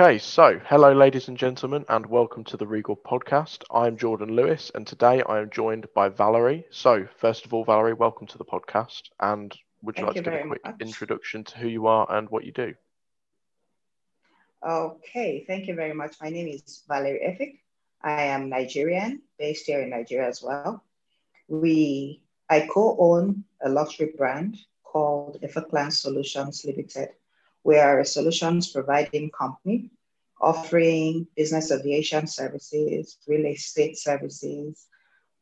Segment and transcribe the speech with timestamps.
[0.00, 3.64] Okay, so hello, ladies and gentlemen, and welcome to the Regal podcast.
[3.68, 6.64] I'm Jordan Lewis, and today I am joined by Valerie.
[6.70, 9.02] So, first of all, Valerie, welcome to the podcast.
[9.18, 9.52] And
[9.82, 10.76] would you Thank like you to give a quick much.
[10.80, 12.74] introduction to who you are and what you do?
[14.64, 16.14] Okay, thank you very much.
[16.22, 17.58] My name is Valerie Effik.
[18.00, 20.84] I am Nigerian, based here in Nigeria as well.
[21.48, 27.08] We, I co-own a luxury brand called Efficlan Solutions Limited.
[27.64, 29.90] We are a solutions providing company
[30.40, 34.86] offering business aviation services, real estate services,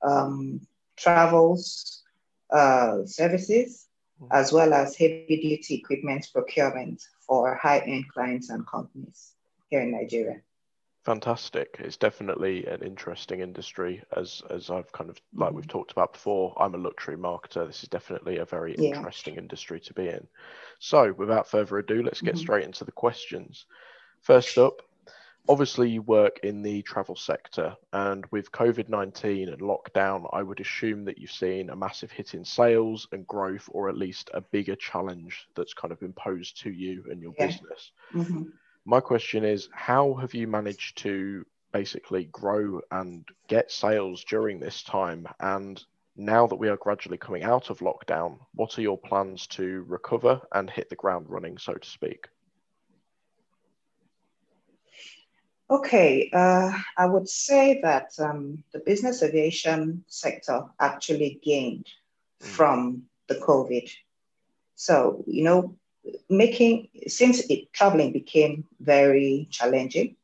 [0.02, 0.60] um,
[0.96, 2.02] travels
[2.50, 3.86] uh, services,
[4.30, 9.32] as well as heavy duty equipment procurement for high end clients and companies
[9.68, 10.40] here in Nigeria.
[11.06, 11.76] Fantastic.
[11.78, 15.54] It's definitely an interesting industry, as as I've kind of like Mm-hmm.
[15.54, 16.52] we've talked about before.
[16.60, 17.66] I'm a luxury marketer.
[17.66, 19.06] This is definitely a very Yeah.
[19.14, 20.28] interesting industry to be in.
[20.80, 22.38] So, without further ado, let's get Mhm.
[22.38, 23.66] straight into the questions.
[24.22, 24.82] First up,
[25.48, 30.60] obviously you work in the travel sector, and with COVID 19 and lockdown, I would
[30.60, 34.40] assume that you've seen a massive hit in sales and growth, or at least a
[34.42, 37.48] bigger challenge that's kind of imposed to you and your Yeah.
[37.48, 37.92] business.
[38.12, 38.52] Mhm.
[38.86, 44.84] My question is, how have you managed to basically grow and get sales during this
[44.84, 45.26] time?
[45.40, 45.82] And
[46.16, 50.40] now that we are gradually coming out of lockdown, what are your plans to recover
[50.52, 52.28] and hit the ground running, so to speak?
[55.68, 61.88] Okay, uh, I would say that um, the business aviation sector actually gained
[62.42, 62.46] Mm.
[62.46, 63.90] from the COVID.
[64.74, 65.76] So, you know,
[66.28, 70.16] making, since it, traveling became very challenging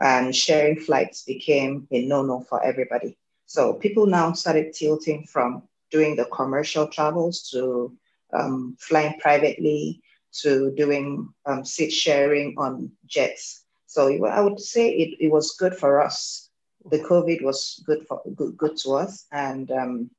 [0.00, 3.16] and sharing flights became a no no for everybody.
[3.46, 7.96] So, people now started tilting from doing the commercial travels to
[8.32, 10.02] um, flying privately
[10.42, 13.64] to doing um, seat sharing on jets.
[13.86, 16.50] So I would say it, it was good for us.
[16.90, 20.10] The COVID was good for good, good to us, and um,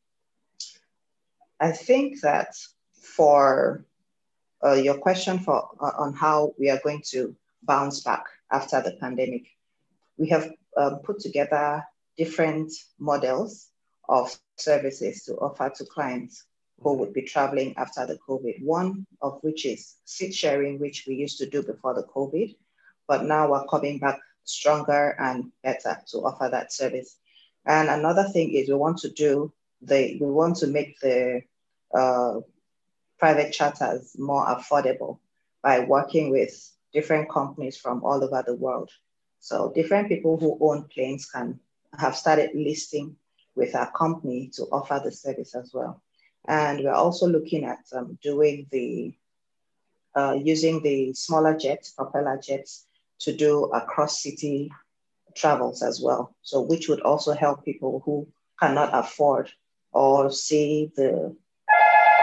[1.59, 2.55] I think that
[2.93, 3.85] for
[4.65, 8.93] uh, your question for uh, on how we are going to bounce back after the
[8.99, 9.43] pandemic,
[10.17, 11.83] we have um, put together
[12.17, 13.69] different models
[14.09, 16.45] of services to offer to clients
[16.81, 18.63] who would be traveling after the COVID.
[18.63, 22.55] One of which is seat sharing, which we used to do before the COVID,
[23.07, 27.17] but now we're coming back stronger and better to offer that service.
[27.65, 29.51] And another thing is we want to do
[29.81, 31.41] the we want to make the
[31.93, 32.39] uh,
[33.17, 35.19] private charters more affordable
[35.63, 38.89] by working with different companies from all over the world.
[39.39, 41.59] So different people who own planes can
[41.97, 43.15] have started listing
[43.55, 46.01] with our company to offer the service as well.
[46.47, 49.15] And we're also looking at um, doing the
[50.15, 52.85] uh, using the smaller jets, propeller jets,
[53.19, 54.71] to do across city
[55.35, 56.35] travels as well.
[56.41, 58.27] So which would also help people who
[58.59, 59.51] cannot afford
[59.91, 61.35] or see the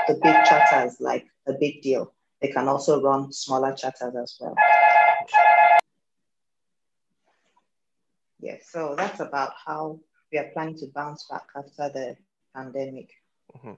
[0.09, 2.13] the big charters like a big deal.
[2.41, 4.55] They can also run smaller charters as well.
[8.41, 10.01] Yes, so that's about how
[10.33, 12.17] we are planning to bounce back after the
[12.55, 13.11] pandemic.
[13.57, 13.75] Mm-hmm.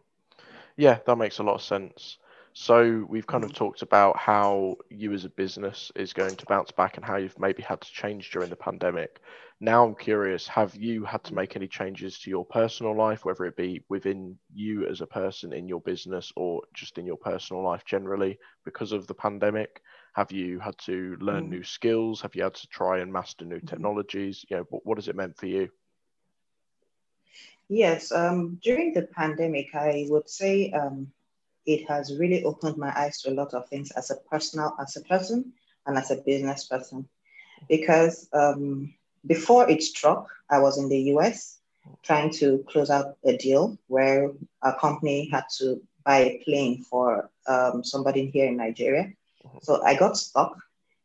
[0.77, 2.19] Yeah, that makes a lot of sense.
[2.55, 6.71] So we've kind of talked about how you as a business is going to bounce
[6.71, 9.21] back and how you've maybe had to change during the pandemic.
[9.61, 13.45] Now I'm curious, have you had to make any changes to your personal life, whether
[13.45, 17.63] it be within you as a person in your business or just in your personal
[17.63, 19.83] life generally because of the pandemic?
[20.15, 21.51] Have you had to learn Mm.
[21.51, 22.23] new skills?
[22.23, 23.67] Have you had to try and master new Mhm.
[23.67, 24.45] technologies?
[24.49, 25.71] You know, what, what has it meant for you?
[27.69, 31.13] Yes, um, during the pandemic, I would say um,
[31.67, 34.97] it has really opened my eyes to a lot of things as a personal, as
[34.97, 35.53] a person,
[35.87, 37.09] and as a business person.
[37.69, 38.95] Because um,
[39.27, 41.59] before it struck, I was in the US
[42.03, 44.33] trying to close out a deal where
[44.63, 49.13] a company had to buy a plane for um, somebody here in Nigeria.
[49.63, 50.57] So I got stuck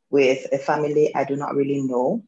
[0.10, 2.24] with a family I do not really know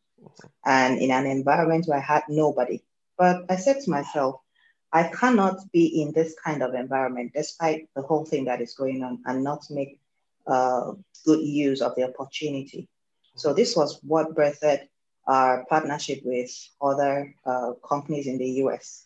[0.66, 2.82] and in an environment where I had nobody.
[3.18, 4.41] But I said to myself,
[4.94, 9.04] I cannot be in this kind of environment despite the whole thing that is going
[9.04, 10.00] on and not make
[10.48, 10.94] uh,
[11.26, 12.88] good use of the opportunity.
[13.36, 14.88] So this was what birthed
[15.28, 16.52] our partnership with
[16.82, 19.06] other uh, companies in the US.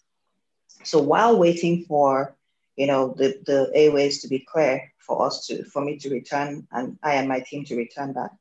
[0.84, 2.36] So while waiting for
[2.76, 6.68] you know the, the airways to be clear for us to for me to return
[6.72, 8.32] and I and my team to return back,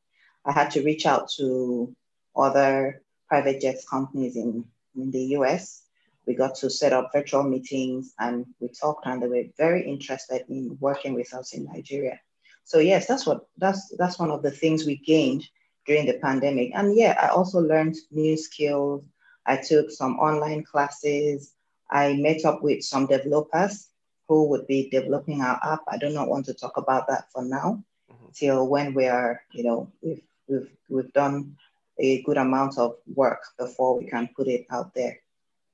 [0.44, 1.94] I had to reach out to
[2.34, 4.64] other private jets companies in,
[4.96, 5.83] in the US.
[6.26, 10.44] We got to set up virtual meetings and we talked and they were very interested
[10.48, 12.20] in working with us in Nigeria.
[12.64, 15.46] So yes, that's what that's that's one of the things we gained
[15.86, 16.70] during the pandemic.
[16.74, 19.04] And yeah, I also learned new skills.
[19.46, 21.52] I took some online classes.
[21.90, 23.88] I met up with some developers
[24.28, 25.80] who would be developing our app.
[25.88, 28.26] I do not want to talk about that for now, mm-hmm.
[28.34, 31.56] till when we are, you know, we've, we've, we've done
[31.98, 35.18] a good amount of work before we can put it out there.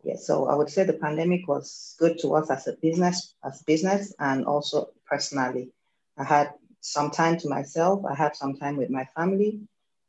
[0.03, 3.63] Yeah, so I would say the pandemic was good to us as a business, as
[3.63, 5.71] business, and also personally.
[6.17, 8.05] I had some time to myself.
[8.05, 9.61] I had some time with my family,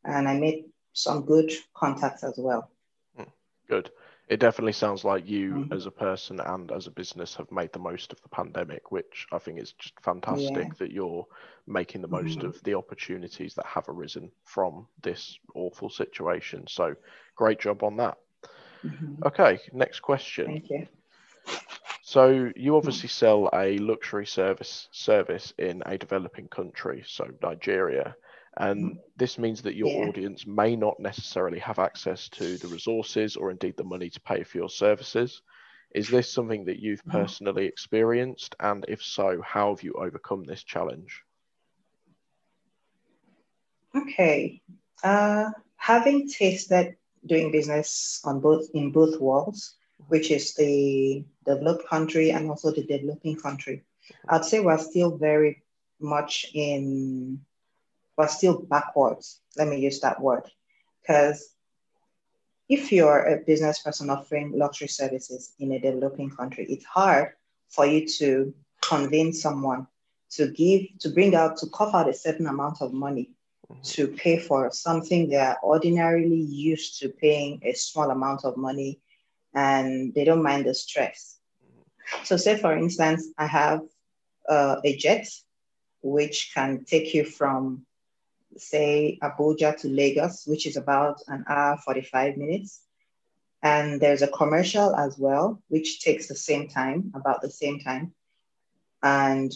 [0.05, 2.71] and I made some good contacts as well.
[3.15, 3.29] Hmm,
[3.67, 3.91] good.
[4.29, 5.73] It definitely sounds like you, mm-hmm.
[5.73, 9.27] as a person and as a business, have made the most of the pandemic, which
[9.33, 10.73] I think is just fantastic yeah.
[10.79, 11.27] that you're
[11.67, 12.47] making the most mm-hmm.
[12.47, 16.65] of the opportunities that have arisen from this awful situation.
[16.67, 16.95] So,
[17.35, 18.17] great job on that.
[18.85, 19.23] Mm-hmm.
[19.25, 20.45] Okay, next question.
[20.45, 20.87] Thank you.
[22.03, 28.15] So you obviously sell a luxury service service in a developing country, so Nigeria,
[28.57, 28.99] and mm-hmm.
[29.15, 30.09] this means that your yeah.
[30.09, 34.43] audience may not necessarily have access to the resources or indeed the money to pay
[34.43, 35.41] for your services.
[35.95, 37.17] Is this something that you've mm-hmm.
[37.17, 41.23] personally experienced, and if so, how have you overcome this challenge?
[43.95, 44.61] Okay,
[45.03, 46.95] uh, having tasted
[47.25, 49.75] doing business on both in both worlds,
[50.07, 53.83] which is the developed country and also the developing country.
[54.27, 55.63] I'd say we're still very
[55.99, 57.39] much in,
[58.17, 59.39] we're still backwards.
[59.57, 60.43] Let me use that word.
[61.01, 61.49] Because
[62.67, 67.33] if you're a business person offering luxury services in a developing country, it's hard
[67.69, 69.87] for you to convince someone
[70.31, 73.31] to give, to bring out, to cover out a certain amount of money
[73.83, 78.99] to pay for something they are ordinarily used to paying a small amount of money
[79.53, 81.39] and they don't mind the stress.
[82.23, 83.81] So, say for instance, I have
[84.47, 85.27] uh, a jet
[86.01, 87.85] which can take you from,
[88.57, 92.81] say, Abuja to Lagos, which is about an hour 45 minutes.
[93.63, 98.13] And there's a commercial as well, which takes the same time, about the same time.
[99.03, 99.51] And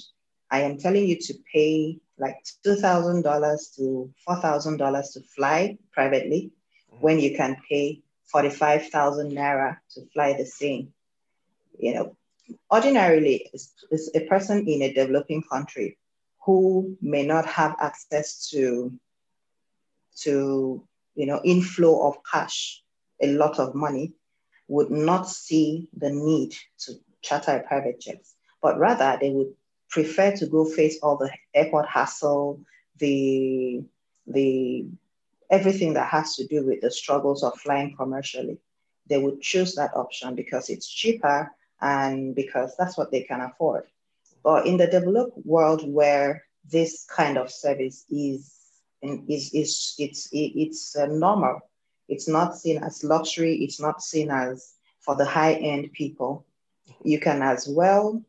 [0.49, 6.51] I am telling you to pay like $2,000 to $4,000 to fly privately
[6.91, 7.01] mm-hmm.
[7.01, 10.93] when you can pay 45,000 Naira to fly the same.
[11.77, 12.17] You know,
[12.71, 15.97] ordinarily, it's, it's a person in a developing country
[16.45, 18.93] who may not have access to,
[20.17, 22.83] to you know, inflow of cash,
[23.21, 24.13] a lot of money,
[24.67, 28.23] would not see the need to charter a private jet,
[28.61, 29.53] but rather they would
[29.89, 32.59] prefer to go face all the airport hassle,
[32.99, 33.83] the
[34.27, 34.85] the
[35.49, 38.57] everything that has to do with the struggles of flying commercially.
[39.07, 41.51] They would choose that option because it's cheaper
[41.81, 43.83] and because that's what they can afford.
[44.43, 48.53] But in the developed world where this kind of service is
[49.01, 51.61] is is it's it's uh, normal.
[52.07, 53.55] It's not seen as luxury.
[53.63, 56.45] It's not seen as for the high end people.
[57.03, 58.21] You can as well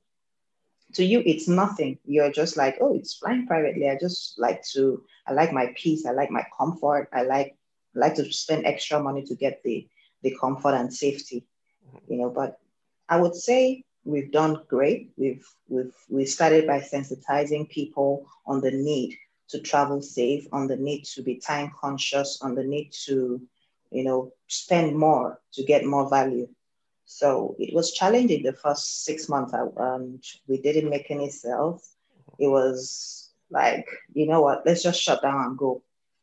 [0.96, 1.98] to you it's nothing.
[2.04, 3.88] You're just like oh it's flying privately.
[3.88, 6.06] I just like to i like my peace.
[6.06, 7.08] I like my comfort.
[7.12, 7.56] I like
[7.94, 9.88] I like to spend extra money to get the
[10.22, 11.46] the comfort and safety
[12.08, 12.30] you know.
[12.30, 12.58] But
[13.08, 15.12] i would say we've done great.
[15.16, 19.16] We've we've we started by sensitizing people on the need
[19.48, 23.40] to travel safe on the need to be time conscious on the need to
[23.90, 26.48] you know spend more to get more value
[27.06, 29.54] so it was challenging the first six months.
[29.54, 31.94] Um, we didn't make any sales.
[32.38, 35.82] It was like, you know what, let's just shut down and go.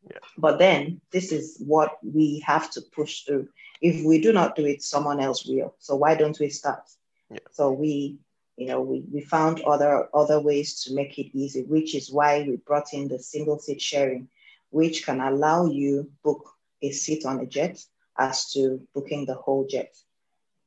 [0.10, 0.20] Yeah.
[0.38, 3.48] But then this is what we have to push through.
[3.82, 5.74] If we do not do it, someone else will.
[5.80, 6.84] So why don't we start?
[7.32, 7.40] Yeah.
[7.52, 8.18] So we,
[8.58, 12.44] you know, we, we found other other ways to make it easy, which is why
[12.44, 14.28] we brought in the single seat sharing,
[14.70, 16.50] which can allow you book
[16.82, 17.82] a seat on a jet
[18.18, 19.96] as to booking the whole jet.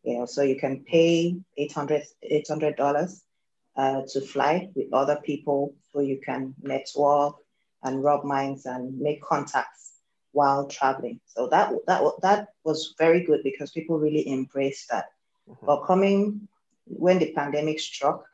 [0.07, 3.21] You know, so you can pay 800 $800
[3.77, 7.35] uh, to fly with other people so you can network
[7.83, 9.95] and rub minds and make contacts
[10.31, 11.19] while traveling.
[11.27, 15.07] So that that that was very good because people really embraced that.
[15.51, 15.67] Mm-hmm.
[15.67, 16.47] But coming
[16.87, 18.25] when the pandemic struck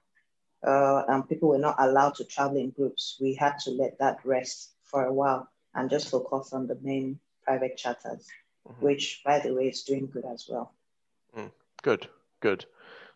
[0.67, 4.19] uh, and people were not allowed to travel in groups, we had to let that
[4.25, 8.29] rest for a while and just focus on the main private charters,
[8.69, 8.85] mm-hmm.
[8.85, 10.75] which by the way is doing good as well.
[11.37, 11.51] Mm.
[11.83, 12.09] Good,
[12.41, 12.65] good.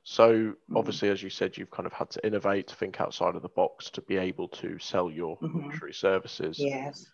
[0.08, 0.76] So mm-hmm.
[0.76, 3.90] obviously, as you said, you've kind of had to innovate, think outside of the box
[3.90, 5.66] to be able to sell your mm-hmm.
[5.66, 6.58] luxury services.
[6.58, 7.06] Yes.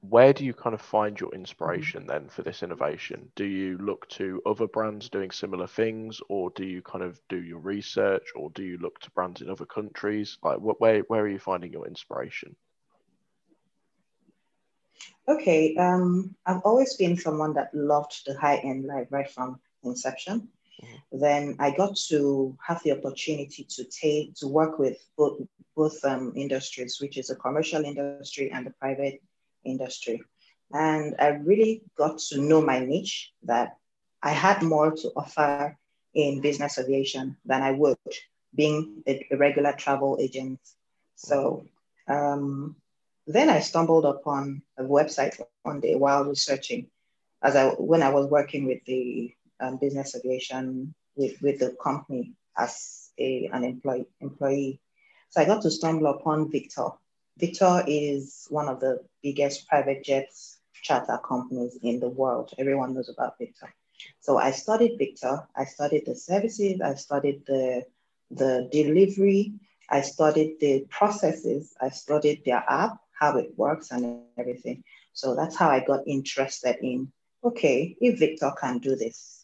[0.00, 2.10] Where do you kind of find your inspiration mm-hmm.
[2.10, 3.30] then for this innovation?
[3.36, 7.36] Do you look to other brands doing similar things, or do you kind of do
[7.36, 10.38] your research, or do you look to brands in other countries?
[10.42, 12.56] Like, what, where where are you finding your inspiration?
[15.28, 20.48] Okay, um, I've always been someone that loved the high end life right from inception.
[20.80, 21.18] Mm-hmm.
[21.20, 25.40] Then I got to have the opportunity to take to work with both
[25.76, 29.22] both um, industries, which is the commercial industry and the private
[29.64, 30.22] industry,
[30.72, 33.32] and I really got to know my niche.
[33.44, 33.76] That
[34.22, 35.76] I had more to offer
[36.14, 37.96] in business aviation than I would
[38.54, 40.60] being a, a regular travel agent.
[41.16, 41.64] So
[42.08, 42.76] um,
[43.26, 46.88] then I stumbled upon a website one day while researching,
[47.42, 52.32] as I when I was working with the um, business aviation with, with the company
[52.58, 54.80] as a, an employee employee.
[55.30, 56.88] So I got to stumble upon Victor.
[57.38, 62.52] Victor is one of the biggest private jets charter companies in the world.
[62.58, 63.72] Everyone knows about Victor.
[64.20, 65.48] So I studied Victor.
[65.56, 66.80] I studied the services.
[66.80, 67.84] I studied the
[68.30, 69.54] the delivery.
[69.88, 71.74] I studied the processes.
[71.80, 74.82] I studied their app how it works and everything.
[75.12, 77.12] So that's how I got interested in
[77.44, 79.41] okay, if Victor can do this,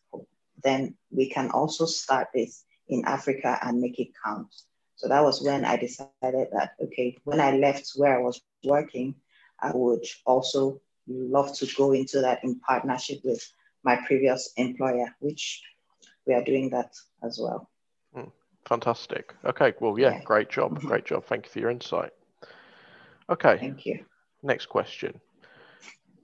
[0.63, 4.49] then we can also start this in Africa and make it count.
[4.97, 9.15] So that was when I decided that, okay, when I left where I was working,
[9.61, 13.43] I would also love to go into that in partnership with
[13.85, 15.63] my previous employer, which
[16.27, 17.71] we are doing that as well.
[18.17, 18.33] Mm,
[18.65, 19.35] fantastic.
[19.45, 20.23] Okay, well, yeah, yeah.
[20.25, 20.79] great job.
[20.79, 20.89] Mm-hmm.
[20.89, 21.25] Great job.
[21.25, 22.13] Thank you for your insight.
[23.31, 23.59] Okay.
[23.59, 24.05] Thank you.
[24.43, 25.21] Next question.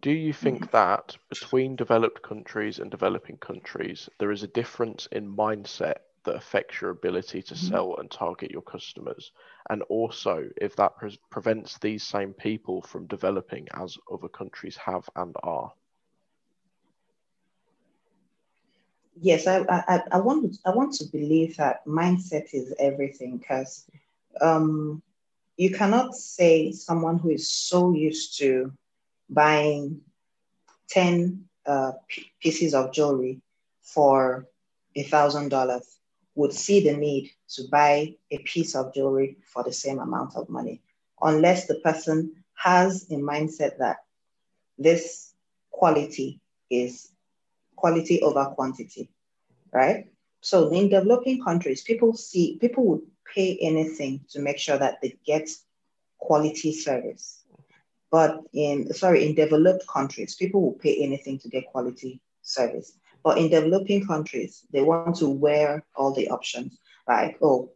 [0.05, 0.77] Do you think mm-hmm.
[0.77, 6.83] that between developed countries and developing countries, there is a difference in mindset that affects
[6.83, 7.69] your ability to mm-hmm.
[7.69, 9.33] sell and target your customers?
[9.71, 15.09] And also, if that pre- prevents these same people from developing as other countries have
[15.17, 15.73] and are?
[19.19, 23.87] Yes, I, I, I want I want to believe that mindset is everything because
[24.43, 25.01] um,
[25.57, 28.71] you cannot say someone who is so used to
[29.29, 30.01] buying
[30.89, 31.93] 10 uh,
[32.41, 33.41] pieces of jewelry
[33.83, 34.47] for
[34.97, 35.99] a thousand dollars
[36.35, 40.49] would see the need to buy a piece of jewelry for the same amount of
[40.49, 40.81] money
[41.23, 43.99] unless the person has a mindset that
[44.79, 45.33] this
[45.71, 46.41] quality
[46.71, 47.11] is
[47.77, 49.09] quality over quantity
[49.73, 50.07] right
[50.41, 53.03] so in developing countries people see people would
[53.35, 55.49] pay anything to make sure that they get
[56.19, 57.44] quality service.
[58.15, 62.97] But in, sorry, in developed countries, people will pay anything to get quality service.
[63.25, 66.79] But in developing countries, they want to wear all the options
[67.09, 67.73] like, oh,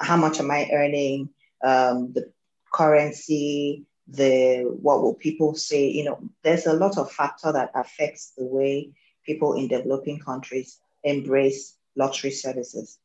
[0.00, 1.28] how much am I earning?
[1.62, 2.32] Um, the
[2.74, 5.86] currency, the what will people say?
[5.88, 8.90] You know, there's a lot of factor that affects the way
[9.24, 12.98] people in developing countries embrace luxury services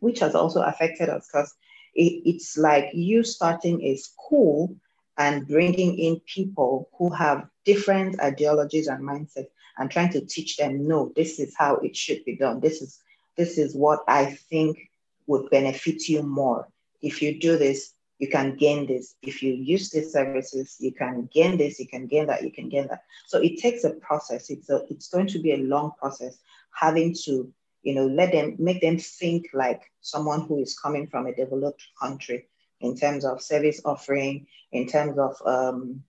[0.00, 1.54] which has also affected us because
[1.94, 4.74] it, it's like you starting a school
[5.20, 10.88] and bringing in people who have different ideologies and mindsets and trying to teach them
[10.88, 12.58] no this is how it should be done.
[12.58, 12.98] This is
[13.36, 14.78] this is what i think
[15.26, 16.68] would benefit you more.
[17.02, 19.14] If you do this you can gain this.
[19.22, 22.70] If you use these services you can gain this you can gain that you can
[22.70, 23.02] gain that.
[23.26, 24.48] So it takes a process.
[24.48, 26.38] It's a it's going to be a long process
[26.72, 31.26] having to you know, let them make them think like someone who is coming from
[31.26, 32.46] a developed country
[32.80, 36.02] in terms of service offering, in terms of um,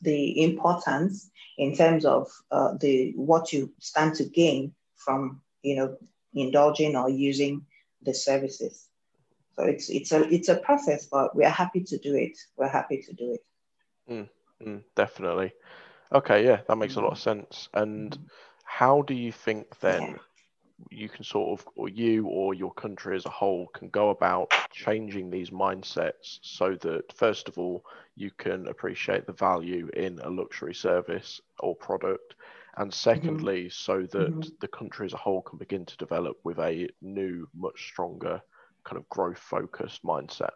[0.00, 5.96] the importance, in terms of uh, the what you stand to gain from you know
[6.34, 7.66] indulging or using
[8.02, 8.88] the services.
[9.56, 12.38] So it's it's a it's a process, but we are happy to do it.
[12.56, 13.44] We're happy to do it.
[14.10, 14.28] Mm,
[14.64, 15.52] mm, definitely.
[16.12, 17.68] Okay, yeah, that makes a lot of sense.
[17.74, 18.16] And
[18.64, 20.18] how do you think then yeah
[20.90, 24.52] you can sort of, or you or your country as a whole can go about
[24.72, 30.30] changing these mindsets so that, first of all, you can appreciate the value in a
[30.30, 32.36] luxury service or product.
[32.76, 33.70] And secondly, mm-hmm.
[33.70, 34.48] so that mm-hmm.
[34.60, 38.40] the country as a whole can begin to develop with a new, much stronger
[38.84, 40.50] kind of growth focused mindset.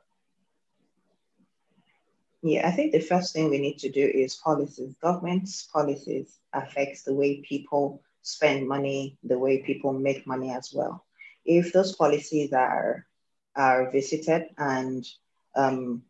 [2.44, 4.94] Yeah, I think the first thing we need to do is policies.
[5.00, 11.04] Government's policies affects the way people spend money the way people make money as well.
[11.44, 13.06] If those policies are
[13.54, 15.06] are visited and
[15.54, 16.02] um,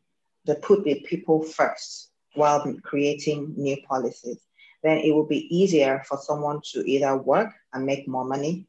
[0.44, 4.38] they put the people first while creating new policies,
[4.82, 8.66] then it will be easier for someone to either work and make more money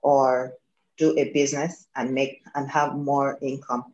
[0.00, 0.54] or
[0.96, 3.92] do a business and make and have more income.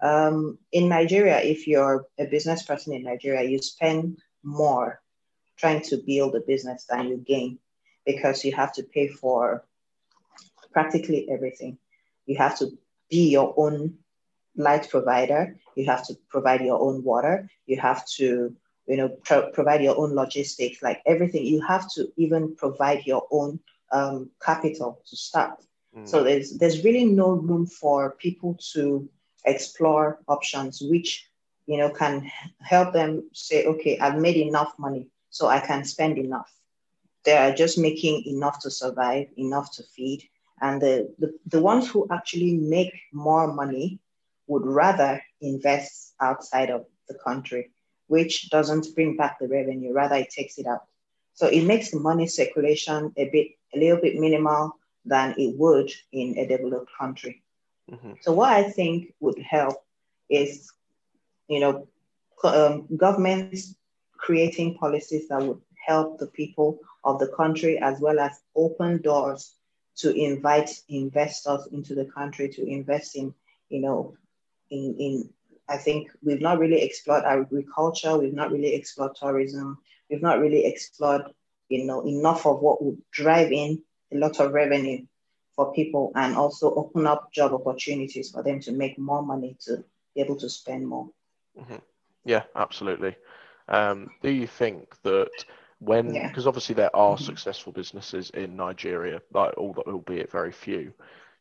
[0.00, 5.00] Um, in Nigeria, if you're a business person in Nigeria, you spend more
[5.56, 7.58] trying to build a business than you gain
[8.08, 9.64] because you have to pay for
[10.72, 11.78] practically everything.
[12.26, 12.66] You have to
[13.10, 13.78] be your own
[14.56, 15.42] light provider.
[15.76, 17.48] You have to provide your own water.
[17.66, 18.56] You have to
[18.88, 21.44] you know, pro- provide your own logistics, like everything.
[21.44, 23.60] You have to even provide your own
[23.92, 25.62] um, capital to start.
[25.94, 26.08] Mm.
[26.08, 29.08] So there's there's really no room for people to
[29.44, 31.28] explore options which
[31.66, 36.18] you know can help them say, okay, I've made enough money, so I can spend
[36.18, 36.50] enough.
[37.28, 40.20] They are just making enough to survive, enough to feed.
[40.62, 43.98] And the, the, the ones who actually make more money
[44.46, 47.70] would rather invest outside of the country,
[48.06, 50.84] which doesn't bring back the revenue, rather it takes it out.
[51.34, 55.92] So it makes the money circulation a bit, a little bit minimal than it would
[56.12, 57.42] in a developed country.
[57.92, 58.12] Mm-hmm.
[58.22, 59.76] So what I think would help
[60.30, 60.72] is,
[61.46, 61.88] you know,
[62.42, 63.74] um, governments
[64.16, 69.54] creating policies that would help the people of the country as well as open doors
[69.96, 73.34] to invite investors into the country to invest in,
[73.70, 74.16] you know,
[74.70, 75.30] in, in
[75.68, 80.66] I think we've not really explored agriculture, we've not really explored tourism, we've not really
[80.66, 81.22] explored,
[81.68, 85.06] you know, enough of what would drive in a lot of revenue
[85.56, 89.84] for people and also open up job opportunities for them to make more money to
[90.14, 91.08] be able to spend more.
[91.58, 91.76] Mm-hmm.
[92.24, 93.16] Yeah, absolutely.
[93.68, 95.44] Um, do you think that
[95.78, 96.48] when because yeah.
[96.48, 97.24] obviously there are mm-hmm.
[97.24, 100.92] successful businesses in Nigeria, like all albeit very few.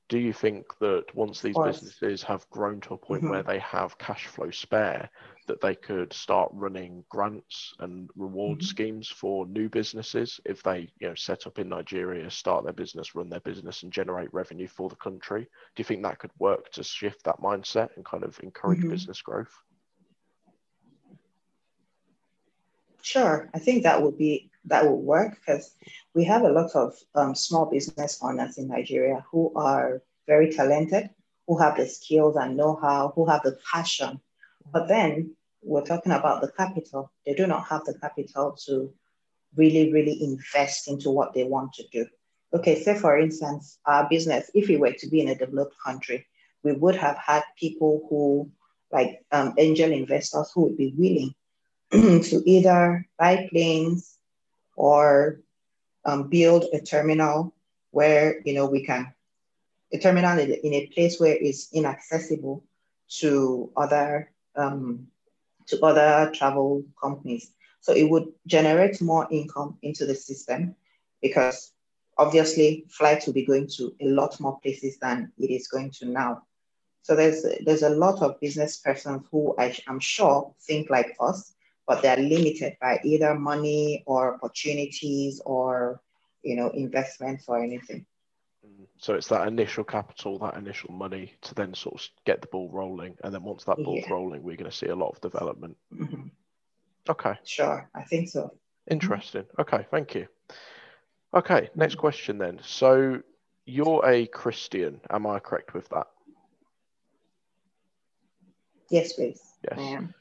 [0.09, 3.31] Do you think that once these businesses have grown to a point mm-hmm.
[3.31, 5.09] where they have cash flow spare,
[5.47, 8.67] that they could start running grants and reward mm-hmm.
[8.67, 13.15] schemes for new businesses if they, you know, set up in Nigeria, start their business,
[13.15, 15.41] run their business, and generate revenue for the country?
[15.43, 18.89] Do you think that could work to shift that mindset and kind of encourage mm-hmm.
[18.89, 19.51] business growth?
[23.07, 25.73] Sure, I think that would be that would work because
[26.13, 31.09] we have a lot of um, small business owners in Nigeria who are very talented,
[31.47, 34.19] who have the skills and know-how, who have the passion.
[34.73, 37.13] But then we're talking about the capital.
[37.25, 38.93] They do not have the capital to
[39.55, 42.05] really, really invest into what they want to do.
[42.53, 46.27] Okay, say for instance, our business, if we were to be in a developed country,
[46.61, 48.51] we would have had people who,
[48.91, 51.33] like um, angel investors, who would be willing
[51.91, 54.17] to either buy planes
[54.75, 55.41] or
[56.05, 57.53] um, build a terminal
[57.91, 59.13] where you know we can
[59.93, 62.63] a terminal in a place where it's inaccessible
[63.09, 65.07] to other um,
[65.67, 67.51] to other travel companies.
[67.81, 70.75] So it would generate more income into the system
[71.21, 71.71] because
[72.17, 76.05] obviously flights will be going to a lot more places than it is going to
[76.05, 76.43] now.
[77.03, 81.53] So there's there's a lot of business persons who I, I'm sure think like us
[81.87, 86.01] but they're limited by either money or opportunities or
[86.43, 88.05] you know investments or anything.
[88.65, 88.87] Mm.
[88.97, 92.69] so it's that initial capital that initial money to then sort of get the ball
[92.71, 93.15] rolling.
[93.23, 94.13] And then once that ball's yeah.
[94.13, 95.77] rolling we're going to see a lot of development.
[95.93, 96.27] Mm-hmm.
[97.09, 97.35] okay.
[97.43, 97.89] Sure.
[97.95, 98.53] I think so.
[98.89, 99.45] Interesting.
[99.59, 99.85] Okay.
[99.89, 100.27] Thank you.
[101.33, 101.69] Okay.
[101.75, 102.01] Next mm-hmm.
[102.01, 102.59] question then.
[102.63, 103.21] So
[103.65, 104.99] you're a christian.
[105.09, 106.07] Am i correct with that?
[108.89, 109.41] Yes please.
[109.63, 109.79] Yes.
[109.79, 110.13] I am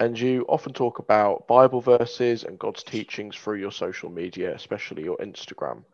[0.00, 5.04] and you often talk about Bible verses and God's teachings through your social media, especially
[5.04, 5.84] your Instagram.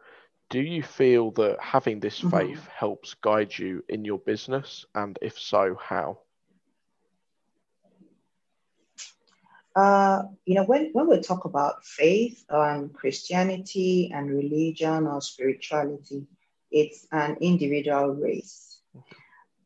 [0.48, 2.30] Do you feel that having this mm-hmm.
[2.30, 4.84] faith helps guide you in your business?
[4.94, 6.20] And if so, how?
[9.74, 16.26] Uh, you know, when, when we talk about faith and Christianity and religion or spirituality,
[16.70, 18.75] it's an individual race.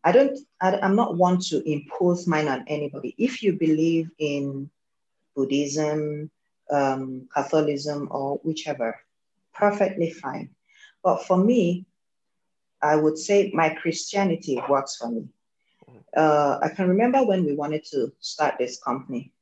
[0.02, 3.14] I don't, I, am not one to impose mine on anybody.
[3.18, 4.70] If you believe in
[5.36, 6.30] Buddhism,
[6.70, 8.98] um, Catholicism, or whichever,
[9.54, 10.50] perfectly fine.
[11.02, 11.86] But for me,
[12.82, 15.28] I would say my Christianity works for me.
[16.16, 19.32] Uh, I can remember when we wanted to start this company,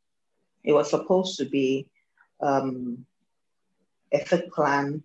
[0.64, 1.88] it was supposed to be
[2.40, 3.06] um,
[4.12, 4.18] a
[4.50, 5.02] Clan,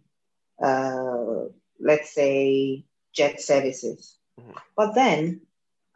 [0.61, 1.45] uh,
[1.79, 4.17] let's say jet services.
[4.39, 4.51] Mm-hmm.
[4.75, 5.41] But then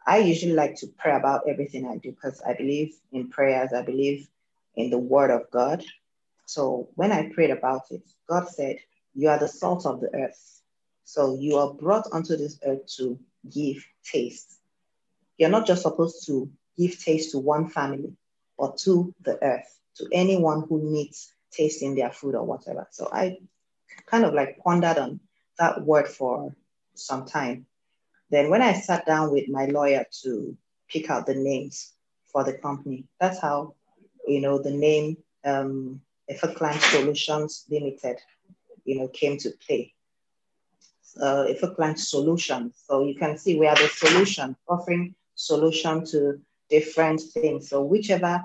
[0.06, 3.82] I usually like to pray about everything I do because I believe in prayers, I
[3.82, 4.28] believe
[4.76, 5.84] in the word of God.
[6.46, 8.78] So when I prayed about it, God said,
[9.14, 10.62] You are the salt of the earth.
[11.04, 13.18] So you are brought onto this earth to
[13.50, 14.58] give taste.
[15.36, 18.12] You're not just supposed to give taste to one family,
[18.58, 22.86] but to the earth, to anyone who needs taste in their food or whatever.
[22.90, 23.38] So I
[24.06, 25.20] kind of like pondered on
[25.58, 26.54] that word for
[26.94, 27.66] some time.
[28.30, 30.56] Then when I sat down with my lawyer to
[30.88, 31.92] pick out the names
[32.30, 33.74] for the company, that's how,
[34.26, 36.00] you know, the name um,
[36.56, 38.18] Client Solutions Limited,
[38.84, 39.94] you know, came to play.
[41.20, 42.74] Uh, Client Solutions.
[42.86, 47.70] So you can see we are the solution, offering solution to different things.
[47.70, 48.42] So whichever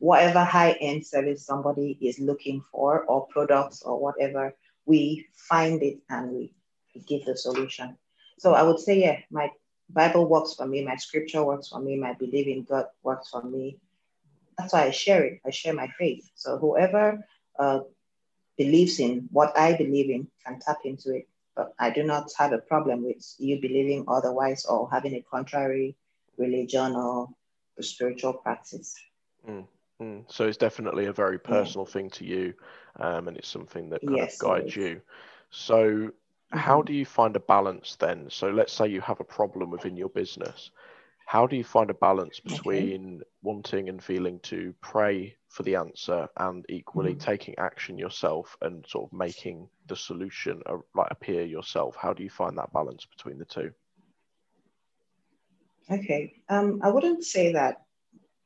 [0.00, 4.54] whatever high end service somebody is looking for or products or whatever,
[4.86, 6.52] we find it and we
[7.06, 7.96] give the solution.
[8.40, 9.50] So I would say, yeah, my
[9.90, 13.42] Bible works for me, my scripture works for me, my belief in God works for
[13.42, 13.76] me.
[14.56, 15.42] That's why I share it.
[15.44, 16.24] I share my faith.
[16.36, 17.22] So whoever
[17.58, 17.80] uh,
[18.56, 21.28] believes in what I believe in can tap into it.
[21.54, 25.94] But I do not have a problem with you believing otherwise or having a contrary
[26.38, 27.28] religion or
[27.80, 28.96] spiritual practice.
[29.46, 29.66] Mm,
[30.00, 30.32] mm.
[30.32, 31.92] So it's definitely a very personal yeah.
[31.92, 32.54] thing to you,
[32.98, 35.02] um, and it's something that kind yes, of guides you.
[35.50, 36.12] So
[36.52, 36.86] how mm-hmm.
[36.86, 38.28] do you find a balance then?
[38.30, 40.70] So let's say you have a problem within your business.
[41.26, 43.24] How do you find a balance between okay.
[43.42, 47.30] wanting and feeling to pray for the answer and equally mm-hmm.
[47.30, 51.94] taking action yourself and sort of making the solution uh, like appear yourself?
[51.96, 53.70] How do you find that balance between the two?
[55.88, 57.82] Okay, um, I wouldn't say that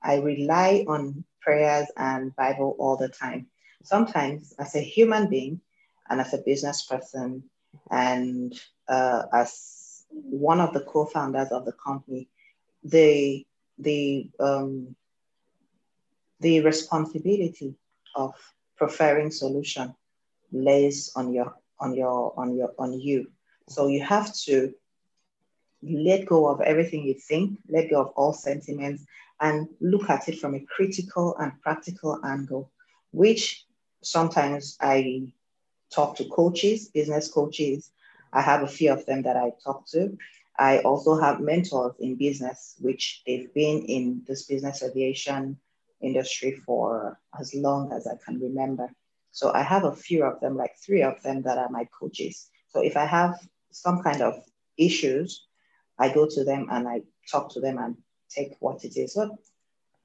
[0.02, 3.46] I rely on prayers and Bible all the time.
[3.82, 5.60] Sometimes, as a human being
[6.08, 7.44] and as a business person,
[7.90, 8.52] and
[8.88, 12.28] uh, as one of the co-founders of the company,
[12.82, 13.44] the
[13.78, 14.94] the um,
[16.40, 17.74] the responsibility
[18.14, 18.34] of
[18.76, 19.94] preferring solution
[20.52, 23.30] lays on your on your on your on you.
[23.68, 24.74] So you have to
[25.82, 29.04] let go of everything you think, let go of all sentiments,
[29.40, 32.70] and look at it from a critical and practical angle,
[33.12, 33.64] which
[34.02, 35.32] sometimes I
[35.94, 37.90] talk to coaches, business coaches.
[38.32, 40.16] I have a few of them that I talk to.
[40.58, 45.58] I also have mentors in business, which they've been in this business aviation
[46.00, 48.90] industry for as long as I can remember.
[49.32, 52.50] So I have a few of them, like three of them that are my coaches.
[52.68, 53.38] So if I have
[53.72, 54.34] some kind of
[54.76, 55.46] issues,
[55.98, 57.96] I go to them and I talk to them and
[58.30, 59.14] take what it is.
[59.14, 59.36] So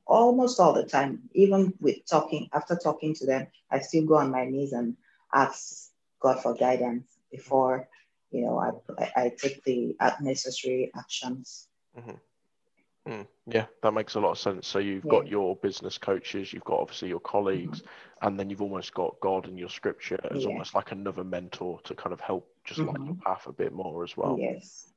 [0.07, 4.31] almost all the time, even with talking, after talking to them, I still go on
[4.31, 4.95] my knees and
[5.33, 7.87] ask God for guidance before,
[8.31, 11.67] you know, I, I take the necessary actions.
[11.97, 12.15] Mm-hmm.
[13.07, 14.67] Mm, yeah, that makes a lot of sense.
[14.67, 15.11] So you've yeah.
[15.11, 18.27] got your business coaches, you've got obviously your colleagues, mm-hmm.
[18.27, 20.49] and then you've almost got God and your scripture as yeah.
[20.49, 22.89] almost like another mentor to kind of help just mm-hmm.
[22.89, 24.37] light your path a bit more as well.
[24.39, 24.91] Yes,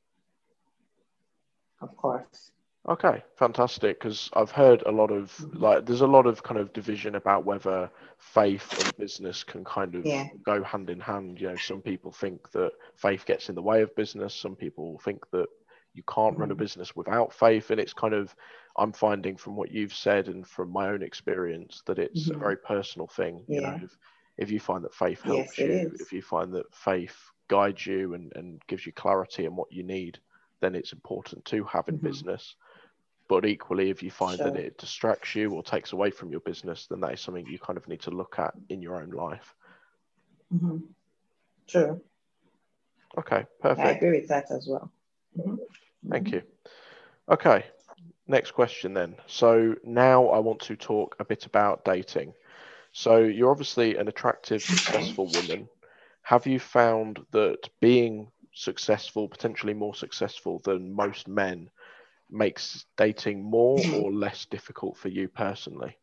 [1.81, 2.51] of course.
[2.89, 4.01] Okay, fantastic.
[4.01, 7.45] Because I've heard a lot of like, there's a lot of kind of division about
[7.45, 10.27] whether faith and business can kind of yeah.
[10.45, 11.41] go hand in hand.
[11.41, 14.35] You know, some people think that faith gets in the way of business.
[14.35, 15.47] Some people think that
[15.95, 16.63] you can't run a mm-hmm.
[16.63, 17.71] business without faith.
[17.71, 18.35] And it's kind of,
[18.77, 22.37] I'm finding from what you've said and from my own experience that it's mm-hmm.
[22.37, 23.45] a very personal thing.
[23.47, 23.61] Yeah.
[23.61, 23.99] You know, if,
[24.39, 27.17] if you find that faith helps yes, you, if you find that faith
[27.47, 30.19] guides you and, and gives you clarity and what you need,
[30.61, 32.07] then it's important to have in mm-hmm.
[32.07, 32.57] business.
[33.33, 34.51] But equally, if you find sure.
[34.51, 37.59] that it distracts you or takes away from your business, then that is something you
[37.59, 39.55] kind of need to look at in your own life.
[40.55, 40.77] Mm-hmm.
[41.67, 42.03] True.
[43.17, 43.87] Okay, perfect.
[43.87, 44.93] I agree with that as well.
[45.39, 46.11] Mm-hmm.
[46.11, 46.43] Thank you.
[47.31, 47.65] Okay,
[48.27, 49.17] next question then.
[49.27, 52.35] So now I want to talk a bit about dating.
[52.93, 55.71] So you're obviously an attractive, successful woman.
[56.21, 61.71] Have you found that being successful, potentially more successful than most men,
[62.33, 65.97] makes dating more or less difficult for you personally?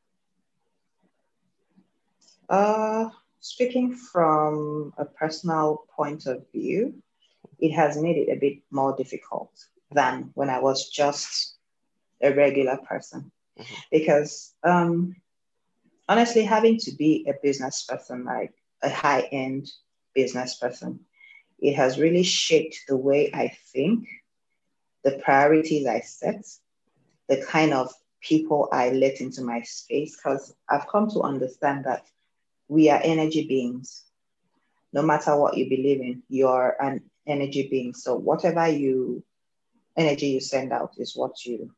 [2.50, 6.94] Uh, speaking from a personal point of view,
[7.60, 9.52] it has made it a bit more difficult
[9.92, 11.56] than when I was just
[12.22, 13.32] a regular person.
[13.58, 13.76] Mm-hmm.
[13.92, 15.16] Because um,
[16.08, 19.70] honestly, having to be a business person, like a high end
[20.16, 21.02] business person,
[21.60, 24.08] it has really shaped the way I think
[25.04, 26.46] the priorities I set,
[27.28, 32.06] the kind of people I let into my space, because I've come to understand that
[32.68, 34.04] we are energy beings.
[34.92, 37.94] No matter what you believe in, you're an energy being.
[37.94, 39.24] So whatever you
[39.96, 41.72] energy you send out is what you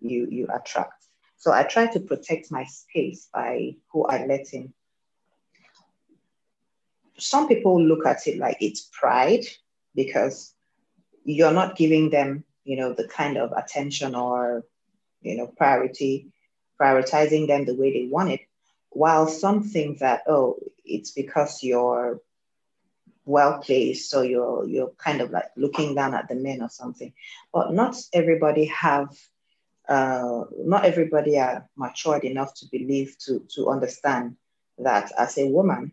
[0.00, 1.04] you you attract.
[1.36, 4.72] So I try to protect my space by who I let in.
[7.16, 9.44] Some people look at it like it's pride
[9.94, 10.54] because
[11.28, 14.64] you're not giving them, you know, the kind of attention or,
[15.20, 16.28] you know, priority,
[16.80, 18.40] prioritizing them the way they want it.
[18.90, 22.20] While some think that, oh, it's because you're
[23.26, 27.12] well placed, so you're you're kind of like looking down at the men or something.
[27.52, 29.14] But not everybody have
[29.86, 34.36] uh, not everybody are matured enough to believe to to understand
[34.78, 35.92] that as a woman,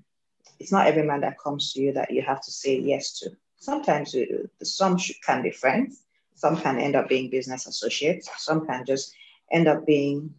[0.60, 3.32] it's not every man that comes to you that you have to say yes to
[3.58, 6.04] sometimes uh, some can be friends,
[6.36, 9.14] some can end up being business associates, some can just
[9.52, 10.34] end up being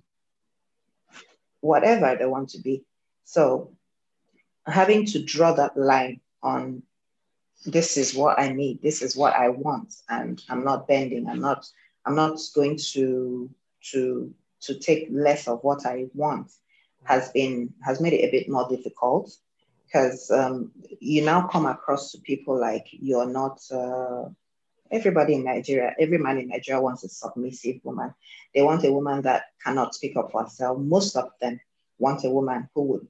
[1.61, 2.85] whatever they want to be.
[3.25, 3.73] So
[4.67, 6.83] having to draw that line on
[7.65, 11.41] this is what I need, this is what I want, and I'm not bending, I'm
[11.41, 11.67] not,
[12.05, 13.51] I'm not going to
[13.93, 16.51] to to take less of what I want
[17.05, 19.37] has been has made it a bit more difficult
[19.87, 24.25] because um, you now come across to people like you're not uh,
[24.91, 28.15] everybody in Nigeria, every man in Nigeria wants a submissive woman.
[28.55, 30.79] They want a woman that cannot speak up for herself.
[30.79, 31.61] Most of them
[31.99, 33.07] want a woman who would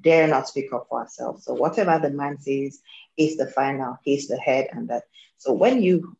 [0.00, 1.42] dare not speak up for herself.
[1.42, 2.80] So whatever the man says
[3.16, 5.04] is the final, he's the head and that.
[5.38, 6.16] So when you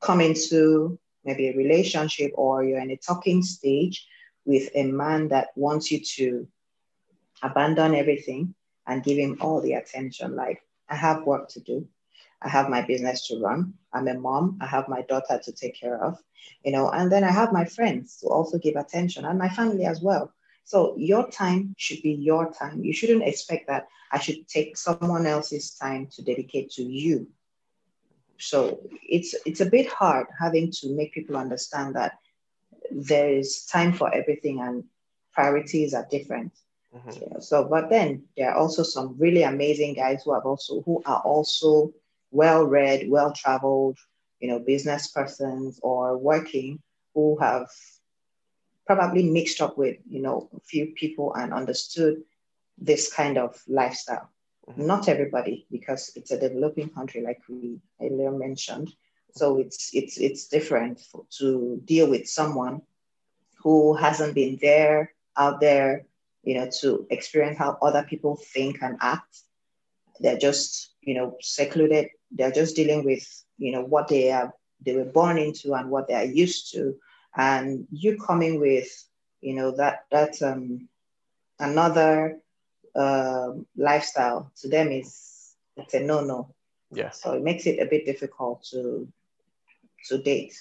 [0.00, 4.06] come into maybe a relationship or you're in a talking stage
[4.44, 6.48] with a man that wants you to
[7.42, 8.54] abandon everything
[8.86, 11.88] and give him all the attention, like I have work to do.
[12.40, 13.74] I have my business to run.
[13.92, 14.58] I'm a mom.
[14.60, 16.18] I have my daughter to take care of,
[16.64, 19.84] you know, and then I have my friends to also give attention and my family
[19.84, 20.32] as well.
[20.64, 22.84] So your time should be your time.
[22.84, 27.28] You shouldn't expect that I should take someone else's time to dedicate to you.
[28.38, 32.18] So it's it's a bit hard having to make people understand that
[32.90, 34.84] there is time for everything and
[35.32, 36.52] priorities are different.
[36.94, 37.22] Mm-hmm.
[37.22, 41.02] Yeah, so, but then there are also some really amazing guys who have also who
[41.06, 41.92] are also
[42.30, 43.98] well read, well traveled,
[44.40, 46.80] you know, business persons or working
[47.14, 47.68] who have
[48.86, 52.22] probably mixed up with, you know, a few people and understood
[52.76, 54.28] this kind of lifestyle.
[54.68, 54.86] Mm-hmm.
[54.86, 58.90] Not everybody, because it's a developing country, like we earlier mentioned.
[59.34, 62.82] So it's it's it's different for, to deal with someone
[63.62, 66.04] who hasn't been there out there,
[66.42, 69.40] you know, to experience how other people think and act.
[70.20, 72.08] They're just, you know, secluded.
[72.30, 73.26] They're just dealing with
[73.58, 74.52] you know what they are
[74.84, 76.96] they were born into and what they are used to.
[77.36, 78.88] And you coming with
[79.40, 80.88] you know that that um
[81.58, 82.38] another
[82.94, 86.54] uh, lifestyle to them is it's a no no
[86.92, 89.08] yeah so it makes it a bit difficult to
[90.08, 90.54] to date.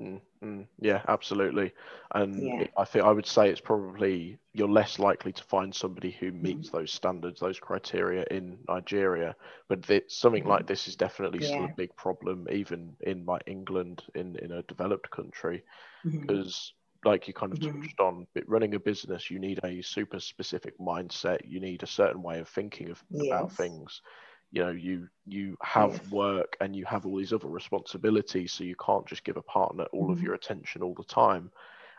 [0.00, 1.72] Mm, mm, yeah, absolutely.
[2.14, 2.66] And yeah.
[2.76, 6.42] I think I would say it's probably you're less likely to find somebody who mm-hmm.
[6.42, 9.34] meets mm those standards, those criteria in Nigeria.
[9.68, 11.48] But something mm like this is definitely yeah.
[11.48, 15.62] still a big problem, even in like England, in in a developed country,
[16.04, 16.72] because
[17.04, 17.08] mm-hmm.
[17.08, 17.82] like you kind of mm-hmm.
[17.82, 21.38] touched on, running a business, you need a super specific mindset.
[21.44, 23.26] You need a certain way of thinking of yes.
[23.26, 24.02] about things
[24.50, 28.76] you know you you have work and you have all these other responsibilities so you
[28.76, 30.12] can't just give a partner all mm-hmm.
[30.12, 31.50] of your attention all the time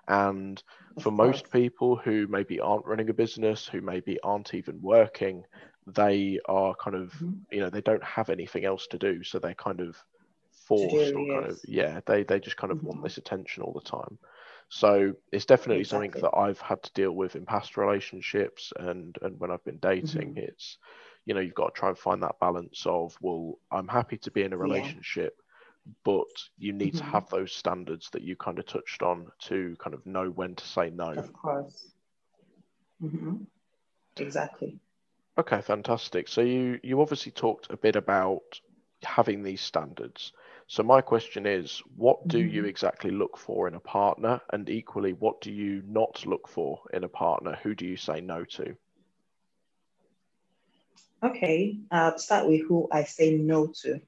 [0.07, 0.63] and
[0.99, 5.43] for most people who maybe aren't running a business who maybe aren't even working
[5.85, 7.33] they are kind of mm-hmm.
[7.51, 9.95] you know they don't have anything else to do so they're kind of
[10.51, 11.39] forced do, or yes.
[11.39, 12.88] kind of yeah they they just kind of mm-hmm.
[12.88, 14.17] want this attention all the time
[14.69, 16.07] so it's definitely exactly.
[16.07, 19.79] something that i've had to deal with in past relationships and and when i've been
[19.79, 20.39] dating mm-hmm.
[20.39, 20.77] it's
[21.29, 24.31] you know you've got to try and find that balance of well i'm happy to
[24.31, 25.93] be in a relationship yeah.
[26.03, 27.05] but you need mm-hmm.
[27.05, 30.55] to have those standards that you kind of touched on to kind of know when
[30.55, 31.91] to say no of course
[33.01, 33.35] mm-hmm.
[34.17, 34.79] exactly
[35.37, 38.59] okay fantastic so you you obviously talked a bit about
[39.03, 40.33] having these standards
[40.65, 42.55] so my question is what do mm-hmm.
[42.55, 46.81] you exactly look for in a partner and equally what do you not look for
[46.91, 48.75] in a partner who do you say no to
[51.21, 53.99] Okay, I'll start with who I say no to.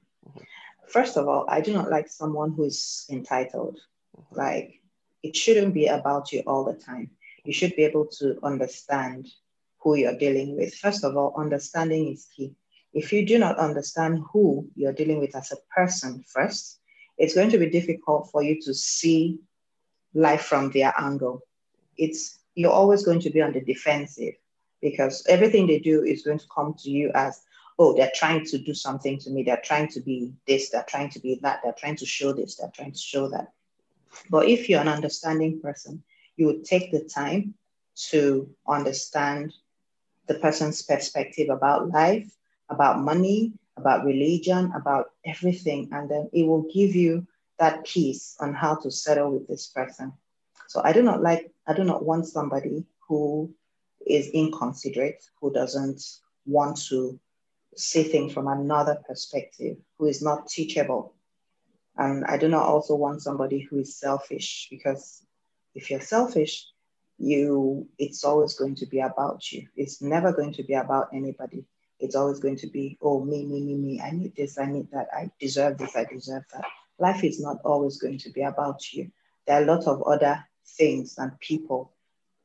[0.88, 3.78] First of all, I do not like someone who is entitled.
[4.16, 4.38] Mm-hmm.
[4.38, 4.80] Like,
[5.22, 7.10] it shouldn't be about you all the time.
[7.44, 9.28] You should be able to understand
[9.80, 10.74] who you're dealing with.
[10.74, 12.54] First of all, understanding is key.
[12.94, 16.78] If you do not understand who you're dealing with as a person first,
[17.18, 19.38] it's going to be difficult for you to see
[20.14, 21.42] life from their angle.
[21.96, 24.34] It's you're always going to be on the defensive
[24.82, 27.40] because everything they do is going to come to you as,
[27.78, 29.44] oh, they're trying to do something to me.
[29.44, 32.56] They're trying to be this, they're trying to be that, they're trying to show this,
[32.56, 33.52] they're trying to show that.
[34.28, 36.02] But if you're an understanding person,
[36.36, 37.54] you would take the time
[38.10, 39.54] to understand
[40.26, 42.30] the person's perspective about life,
[42.68, 45.88] about money, about religion, about everything.
[45.92, 47.26] And then it will give you
[47.58, 50.12] that peace on how to settle with this person.
[50.68, 53.54] So I do not like, I do not want somebody who
[54.06, 56.02] is inconsiderate, who doesn't
[56.46, 57.18] want to
[57.76, 61.14] see things from another perspective, who is not teachable.
[61.96, 65.22] And I do not also want somebody who is selfish because
[65.74, 66.66] if you're selfish,
[67.18, 69.68] you it's always going to be about you.
[69.76, 71.64] It's never going to be about anybody.
[72.00, 74.00] It's always going to be, oh, me, me, me, me.
[74.00, 76.64] I need this, I need that, I deserve this, I deserve that.
[76.98, 79.12] Life is not always going to be about you.
[79.46, 81.92] There are a lot of other things and people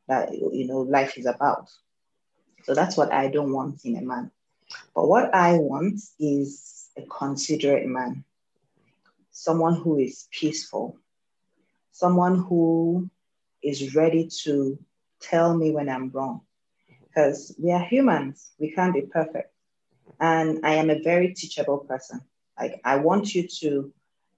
[0.07, 1.69] that you know life is about.
[2.63, 4.31] So that's what I don't want in a man.
[4.93, 8.23] But what I want is a considerate man,
[9.31, 10.97] someone who is peaceful,
[11.91, 13.09] someone who
[13.63, 14.77] is ready to
[15.21, 16.41] tell me when I'm wrong.
[17.07, 19.51] Because we are humans, we can't be perfect.
[20.19, 22.21] And I am a very teachable person.
[22.59, 23.93] Like I want you to,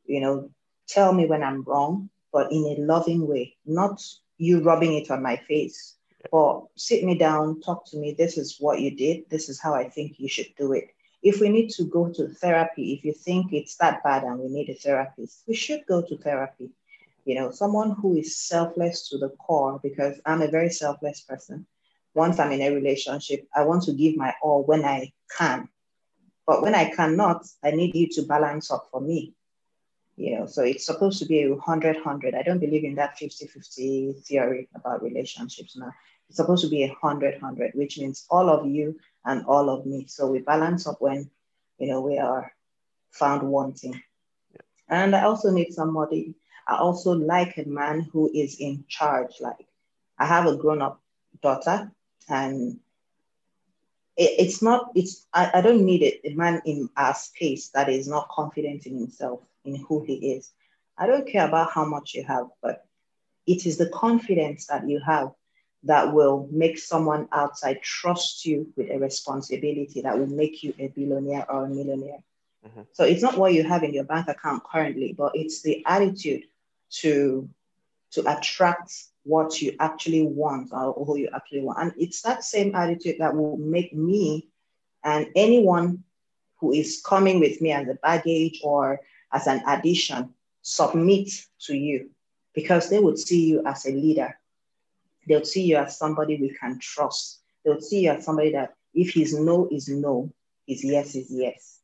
[0.05, 0.49] you know,
[0.87, 4.01] tell me when I'm wrong, but in a loving way, not
[4.39, 5.95] you rubbing it on my face.
[6.31, 8.15] Or sit me down, talk to me.
[8.17, 9.29] This is what you did.
[9.29, 10.87] This is how I think you should do it.
[11.21, 14.47] If we need to go to therapy, if you think it's that bad and we
[14.47, 16.69] need a therapist, we should go to therapy.
[17.25, 21.65] You know, someone who is selfless to the core, because I'm a very selfless person.
[22.13, 25.69] Once I'm in a relationship, I want to give my all when I can.
[26.47, 29.35] But when I cannot, I need you to balance up for me
[30.19, 33.17] you know so it's supposed to be a 100 100 i don't believe in that
[33.17, 35.93] 50 50 theory about relationships now.
[36.27, 39.85] It's supposed to be a 100 100 which means all of you and all of
[39.85, 40.05] me.
[40.07, 41.29] So we balance up when
[41.77, 42.51] you know we are
[43.11, 44.01] found wanting.
[44.89, 46.35] And i also need somebody
[46.67, 49.67] i also like a man who is in charge like
[50.17, 51.01] i have a grown-up
[51.41, 51.91] daughter
[52.27, 52.79] and
[54.17, 57.87] it, it's not it's I, I don't need a, a man in our space that
[57.87, 59.41] is not confident in himself
[59.75, 60.51] in who he is.
[60.97, 62.85] I don't care about how much you have, but
[63.47, 65.31] it is the confidence that you have
[65.83, 70.87] that will make someone outside trust you with a responsibility that will make you a
[70.87, 72.19] billionaire or a millionaire.
[72.67, 72.81] Mm-hmm.
[72.91, 76.43] So it's not what you have in your bank account currently, but it's the attitude
[77.01, 77.49] to
[78.11, 78.91] to attract
[79.23, 81.79] what you actually want or who you actually want.
[81.79, 84.49] And it's that same attitude that will make me
[85.03, 86.03] and anyone
[86.59, 88.99] who is coming with me as a baggage or
[89.31, 91.29] as an addition submit
[91.61, 92.09] to you
[92.53, 94.37] because they would see you as a leader.
[95.27, 97.41] They'll see you as somebody we can trust.
[97.63, 100.31] They'll see you as somebody that if his no is no,
[100.65, 101.79] his yes is yes.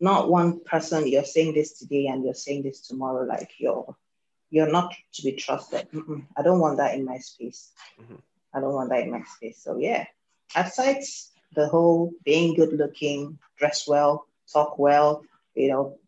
[0.00, 3.94] Not one person you're saying this today and you're saying this tomorrow, like you're
[4.50, 5.88] you're not to be trusted.
[5.92, 6.24] Mm-mm.
[6.36, 7.72] I don't want that in my space.
[8.00, 8.16] Mm-hmm.
[8.54, 9.60] I don't want that in my space.
[9.62, 10.06] So yeah,
[10.54, 11.02] aside
[11.54, 15.22] the whole being good looking, dress well, talk well,
[15.54, 15.98] you know,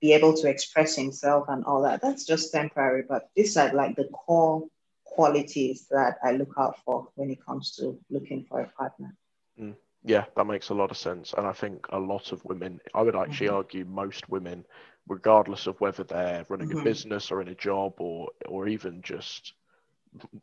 [0.00, 2.00] be able to express himself and all that.
[2.00, 4.66] That's just temporary, but these are like the core
[5.04, 9.14] qualities that I look out for when it comes to looking for a partner.
[9.60, 9.74] Mm.
[10.04, 11.34] Yeah, that makes a lot of sense.
[11.36, 13.56] And I think a lot of women, I would actually mm-hmm.
[13.56, 14.64] argue most women,
[15.08, 16.78] regardless of whether they're running mm-hmm.
[16.78, 19.54] a business or in a job or or even just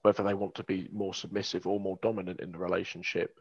[0.02, 3.40] whether they want to be more submissive or more dominant in the relationship,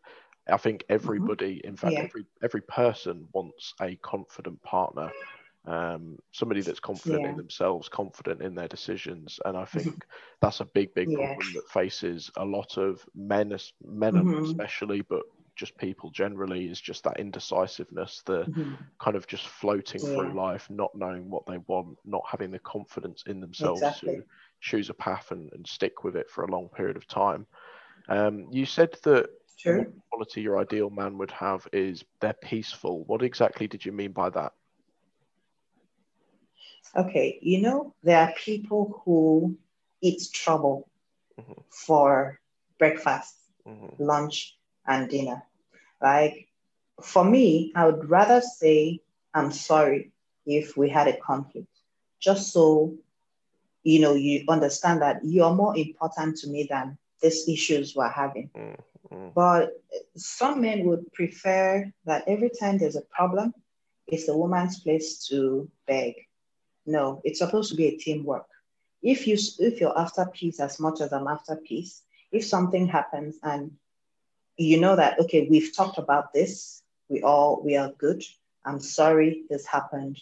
[0.48, 0.94] I think mm-hmm.
[0.94, 1.68] everybody, mm-hmm.
[1.68, 2.04] in fact, yeah.
[2.04, 5.10] every every person wants a confident partner
[5.66, 7.30] um, somebody that's confident yeah.
[7.30, 10.04] in themselves, confident in their decisions, and I think
[10.40, 11.16] that's a big, big yeah.
[11.16, 14.44] problem that faces a lot of men, men mm-hmm.
[14.44, 15.22] especially, but
[15.56, 18.74] just people generally is just that indecisiveness, the mm-hmm.
[18.98, 20.14] kind of just floating yeah.
[20.14, 24.16] through life, not knowing what they want, not having the confidence in themselves exactly.
[24.16, 24.24] to
[24.60, 27.46] choose a path and, and stick with it for a long period of time.
[28.08, 29.30] Um, you said that
[29.64, 33.04] the quality your ideal man would have is they're peaceful.
[33.04, 34.52] What exactly did you mean by that?
[36.96, 39.56] Okay, you know, there are people who
[40.00, 40.88] eat trouble
[41.38, 41.60] mm-hmm.
[41.68, 42.38] for
[42.78, 43.34] breakfast,
[43.66, 44.02] mm-hmm.
[44.02, 45.42] lunch, and dinner.
[46.00, 46.48] Like
[47.02, 49.00] for me, I would rather say
[49.32, 50.12] I'm sorry
[50.46, 51.68] if we had a conflict,
[52.20, 52.94] just so
[53.82, 58.50] you know you understand that you're more important to me than these issues we're having.
[58.54, 59.28] Mm-hmm.
[59.34, 59.82] But
[60.16, 63.52] some men would prefer that every time there's a problem,
[64.06, 66.14] it's the woman's place to beg
[66.86, 68.46] no, it's supposed to be a teamwork.
[69.02, 72.02] If you if you're after peace as much as I'm after peace,
[72.32, 73.72] if something happens and
[74.56, 78.22] you know that okay, we've talked about this, we all we are good.
[78.64, 80.20] I'm sorry this happened.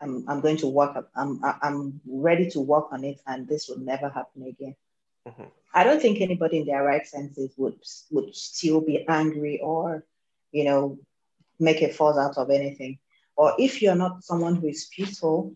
[0.00, 1.08] I'm, I'm going to work.
[1.16, 4.76] I'm, I'm ready to work on it, and this will never happen again.
[5.26, 5.44] Mm-hmm.
[5.74, 7.78] I don't think anybody in their right senses would
[8.10, 10.04] would still be angry or,
[10.52, 10.98] you know,
[11.58, 12.98] make a fuss out of anything.
[13.36, 15.54] Or if you're not someone who is peaceful,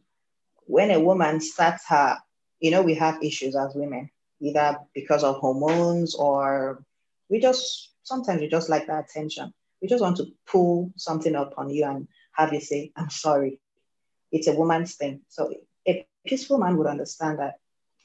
[0.66, 2.18] when a woman starts her,
[2.60, 4.10] you know, we have issues as women,
[4.40, 6.84] either because of hormones or
[7.28, 9.52] we just sometimes we just like that attention.
[9.80, 13.58] We just want to pull something up on you and have you say, I'm sorry.
[14.30, 15.22] It's a woman's thing.
[15.28, 15.52] So
[15.86, 17.54] a peaceful man would understand that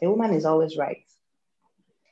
[0.02, 1.04] a woman is always right.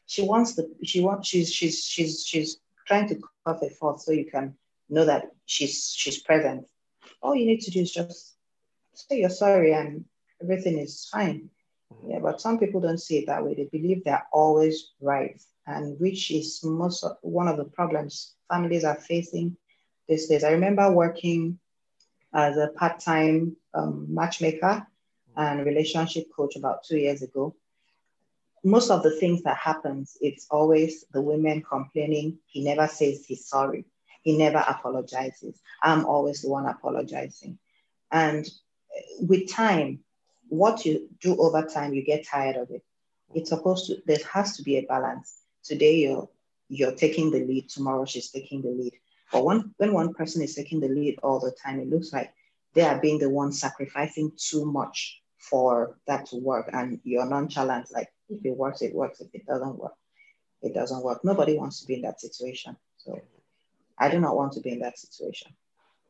[0.08, 4.12] She wants the she wants she's she's she's she's trying to cut a forth so
[4.12, 4.56] you can
[4.88, 6.66] know that she's she's present.
[7.22, 8.36] All you need to do is just
[8.94, 10.06] say you're sorry and
[10.46, 11.50] everything is fine.
[11.94, 12.12] Mm-hmm.
[12.12, 13.54] Yeah, but some people don't see it that way.
[13.56, 15.42] They believe they're always right.
[15.68, 19.58] and which is most of, one of the problems families are facing
[20.08, 20.44] these days.
[20.44, 21.60] I remember working
[22.34, 24.86] as a part-time um, matchmaker
[25.36, 27.56] and relationship coach about two years ago.
[28.64, 32.40] Most of the things that happens, it's always the women complaining.
[32.48, 33.86] He never says he's sorry.
[34.22, 35.60] He never apologizes.
[35.84, 37.60] I'm always the one apologizing.
[38.12, 38.48] And
[39.20, 40.00] with time,
[40.50, 42.84] what you do over time, you get tired of it.
[43.34, 45.42] It's supposed to, there has to be a balance.
[45.64, 46.30] Today you're
[46.68, 48.94] you're taking the lead, tomorrow she's taking the lead.
[49.32, 52.34] But one, when one person is taking the lead all the time, it looks like
[52.74, 56.70] they are being the one sacrificing too much for that to work.
[56.74, 59.22] And you're nonchalant, like if it works, it works.
[59.22, 59.94] If it doesn't work,
[60.62, 61.24] it doesn't work.
[61.24, 62.76] Nobody wants to be in that situation.
[62.98, 63.20] So
[63.98, 65.54] I do not want to be in that situation.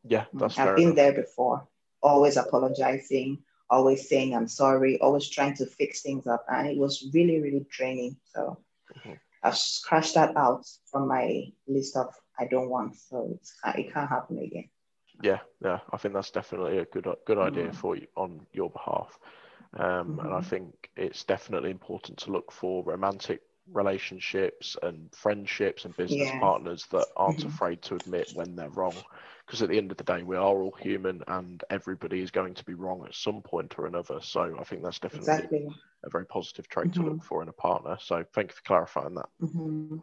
[0.08, 0.96] Yeah, that's I've been enough.
[0.96, 1.68] there before,
[2.02, 3.40] always apologizing,
[3.70, 6.46] always saying I'm sorry, always trying to fix things up.
[6.50, 8.18] And it was really, really draining.
[8.34, 8.60] So
[8.98, 9.14] mm-hmm.
[9.44, 12.96] I've scratched that out from my list of I don't want.
[12.96, 14.70] So it's, it can't happen again.
[15.22, 17.78] Yeah, yeah, I think that's definitely a good good idea mm-hmm.
[17.78, 19.18] for you on your behalf.
[19.78, 20.20] Um, mm-hmm.
[20.20, 20.50] And I mm-hmm.
[20.50, 23.42] think it's definitely important to look for romantic
[23.72, 26.40] relationships and friendships and business yeah.
[26.40, 27.50] partners that aren't mm-hmm.
[27.50, 28.94] afraid to admit when they're wrong
[29.46, 32.54] because at the end of the day we are all human and everybody is going
[32.54, 35.68] to be wrong at some point or another so i think that's definitely exactly.
[36.04, 37.02] a very positive trait mm-hmm.
[37.02, 37.28] to look mm-hmm.
[37.28, 39.98] for in a partner so thank you for clarifying that mm-hmm.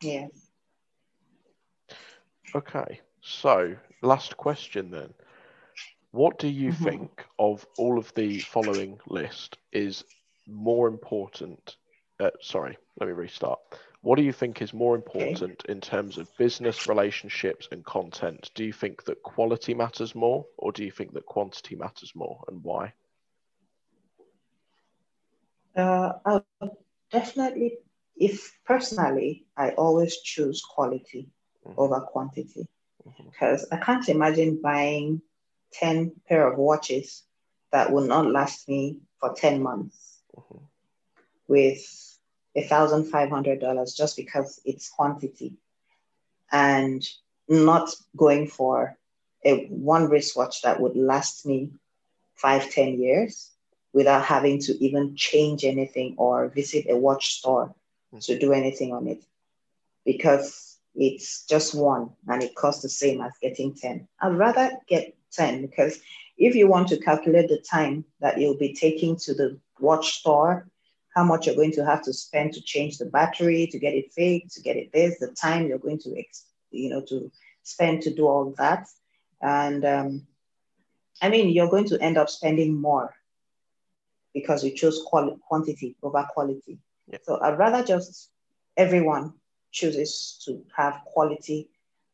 [0.00, 0.30] yes
[2.54, 5.12] okay so last question then
[6.12, 6.84] what do you mm-hmm.
[6.84, 10.04] think of all of the following list is
[10.46, 11.76] more important
[12.20, 13.58] uh, sorry, let me restart.
[14.02, 18.50] What do you think is more important in terms of business relationships and content?
[18.54, 22.44] Do you think that quality matters more, or do you think that quantity matters more,
[22.48, 22.92] and why?
[25.74, 26.40] Uh,
[27.10, 27.78] definitely,
[28.16, 31.30] if personally, I always choose quality
[31.66, 31.80] mm-hmm.
[31.80, 32.68] over quantity
[33.24, 33.74] because mm-hmm.
[33.74, 35.20] I can't imagine buying
[35.72, 37.24] 10 pair of watches
[37.72, 40.22] that will not last me for 10 months.
[40.36, 40.64] Mm-hmm
[41.48, 42.18] with
[42.56, 45.54] $1,500 just because it's quantity
[46.52, 47.06] and
[47.48, 48.96] not going for
[49.44, 51.70] a one wristwatch that would last me
[52.34, 53.50] five, 10 years
[53.92, 57.74] without having to even change anything or visit a watch store
[58.20, 59.24] to do anything on it
[60.04, 64.06] because it's just one and it costs the same as getting 10.
[64.20, 65.98] I'd rather get 10 because
[66.36, 70.68] if you want to calculate the time that you'll be taking to the watch store
[71.14, 74.12] how much you're going to have to spend to change the battery, to get it
[74.12, 76.22] fixed, to get it this, the time you're going to,
[76.72, 77.30] you know, to
[77.62, 78.88] spend to do all that.
[79.40, 80.26] And um,
[81.22, 83.14] I mean, you're going to end up spending more
[84.32, 86.78] because you chose quality, quantity over quality.
[87.06, 87.18] Yeah.
[87.22, 88.30] So I'd rather just
[88.76, 89.34] everyone
[89.70, 91.68] chooses to have quality,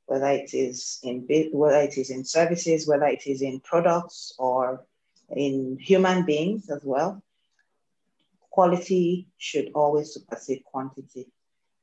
[0.06, 4.84] whether it is in whether it is in services, whether it is in products or
[5.30, 7.22] in human beings as well
[8.50, 11.26] quality should always supersede quantity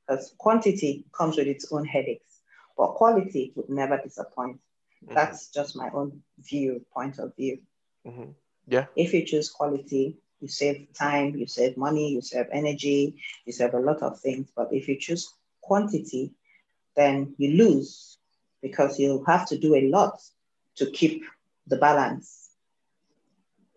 [0.08, 2.40] because quantity comes with its own headaches,
[2.78, 4.60] but quality would never disappoint.
[5.04, 5.16] Mm-hmm.
[5.16, 7.60] That's just my own view, point of view.
[8.06, 8.32] Mm-hmm.
[8.68, 8.86] Yeah.
[8.96, 13.16] If you choose quality, you save time, you save money, you save energy,
[13.46, 14.50] you save a lot of things.
[14.56, 16.34] But if you choose quantity,
[16.96, 18.18] then you lose
[18.62, 20.22] because you have to do a lot
[20.76, 21.24] to keep
[21.68, 22.50] the balance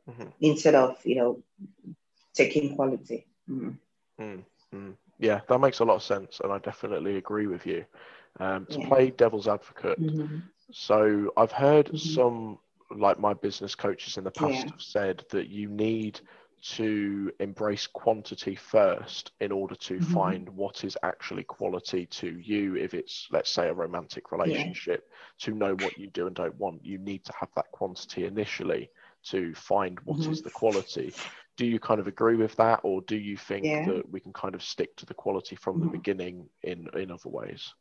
[0.09, 0.29] mm-hmm.
[0.41, 1.43] instead of you know
[2.35, 3.27] taking quality.
[3.49, 3.77] Mm.
[4.21, 4.95] Mm, mm.
[5.19, 7.85] Yeah, that makes a lot of sense, and I definitely agree with you.
[8.39, 8.89] Um, to yeah.
[8.89, 10.39] play devil's advocate, mm-hmm.
[10.71, 11.97] so I've heard mm-hmm.
[11.97, 12.59] some,
[12.91, 14.71] like my business coaches in the past, yeah.
[14.71, 16.21] have said that you need
[16.63, 20.13] to embrace quantity first in order to mm-hmm.
[20.13, 25.47] find what is actually quality to you if it's let's say a romantic relationship yeah.
[25.47, 28.91] to know what you do and don't want you need to have that quantity initially
[29.23, 30.33] to find what mm-hmm.
[30.33, 31.13] is the quality
[31.61, 33.85] do you kind of agree with that or do you think yeah.
[33.85, 35.85] that we can kind of stick to the quality from mm-hmm.
[35.85, 37.75] the beginning in in other ways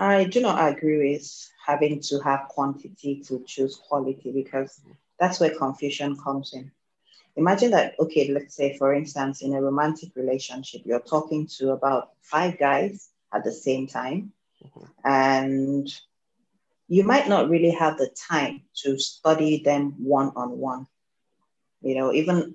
[0.00, 4.80] i do not agree with having to have quantity to choose quality because
[5.20, 6.68] that's where confusion comes in
[7.36, 12.10] imagine that okay let's say for instance in a romantic relationship you're talking to about
[12.20, 14.86] five guys at the same time mm-hmm.
[15.04, 16.00] and
[16.92, 20.86] you might not really have the time to study them one on one.
[21.80, 22.54] You know, even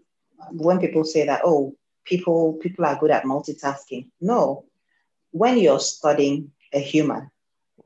[0.51, 1.75] when people say that, oh,
[2.05, 4.09] people people are good at multitasking.
[4.21, 4.65] No,
[5.31, 7.31] when you're studying a human,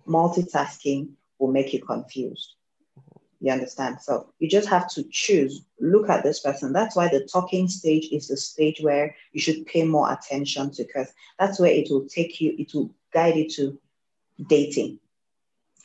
[0.05, 2.55] multitasking will make you confused
[3.39, 4.01] You understand?
[4.01, 6.73] So you just have to choose, look at this person.
[6.73, 10.83] That's why the talking stage is the stage where you should pay more attention to,
[10.83, 13.79] because that's where it will take you, it will guide you to
[14.47, 14.99] dating.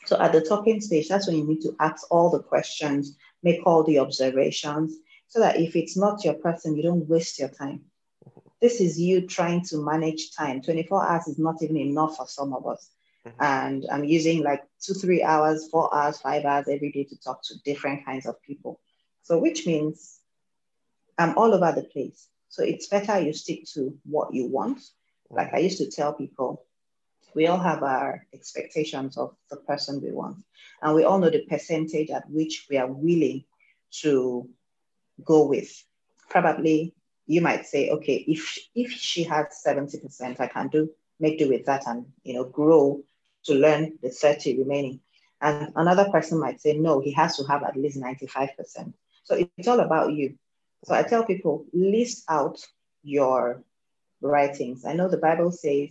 [0.07, 3.59] So at the talking stage, that's when you need to ask all the questions, make
[3.65, 4.95] all the observations,
[5.27, 7.81] so that if it's not your person, you don't waste your time.
[8.61, 10.61] This is you trying to manage time.
[10.61, 12.89] 24 hours is not even enough for some of us.
[13.27, 13.43] Mm-hmm.
[13.43, 17.43] And I'm using like two, three hours, four hours, five hours every day to talk
[17.43, 18.79] to different kinds of people.
[19.23, 20.19] So, which means
[21.17, 22.29] I'm all over the place.
[22.47, 24.81] So, it's better you stick to what you want.
[25.29, 26.65] Like I used to tell people,
[27.37, 30.43] we all have our expectations of the person we want.
[30.81, 33.43] And we all know the percentage at which we are willing
[34.01, 34.49] to
[35.23, 35.71] go with.
[36.29, 36.95] Probably
[37.27, 41.65] you might say, okay, if if she has 70%, I can do make do with
[41.67, 43.03] that and you know grow
[43.43, 44.99] to learn the 30 remaining.
[45.39, 48.93] And another person might say, no, he has to have at least 95%.
[49.23, 50.39] So it's all about you.
[50.85, 52.57] So I tell people, list out
[53.03, 53.61] your
[54.21, 54.85] writings.
[54.85, 55.89] I know the Bible says,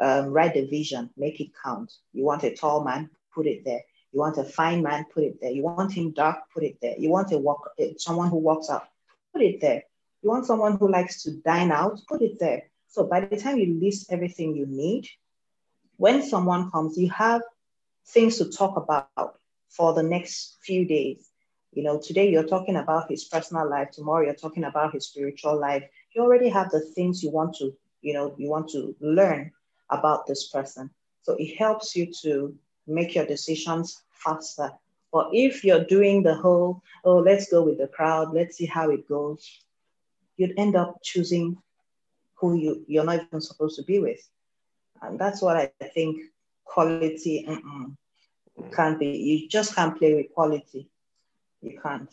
[0.00, 1.92] um, write the vision, make it count.
[2.12, 3.82] You want a tall man, put it there.
[4.12, 5.50] You want a fine man, put it there.
[5.50, 6.94] You want him dark, put it there.
[6.98, 8.88] You want a walk, eh, someone who walks up,
[9.32, 9.82] put it there.
[10.22, 12.62] You want someone who likes to dine out, put it there.
[12.88, 15.08] So by the time you list everything you need,
[15.96, 17.42] when someone comes, you have
[18.06, 19.34] things to talk about
[19.68, 21.30] for the next few days.
[21.72, 25.58] You know, today you're talking about his personal life, tomorrow you're talking about his spiritual
[25.58, 25.82] life.
[26.14, 29.50] You already have the things you want to, you know, you want to learn
[29.98, 30.90] about this person.
[31.22, 32.54] So it helps you to
[32.86, 34.70] make your decisions faster.
[35.12, 38.90] But if you're doing the whole, oh, let's go with the crowd, let's see how
[38.90, 39.64] it goes,
[40.36, 41.56] you'd end up choosing
[42.34, 44.20] who you, you're not even supposed to be with.
[45.02, 46.20] And that's what I think
[46.64, 47.96] quality mm.
[48.74, 49.08] can't be.
[49.08, 50.88] You just can't play with quality.
[51.62, 52.12] You can't.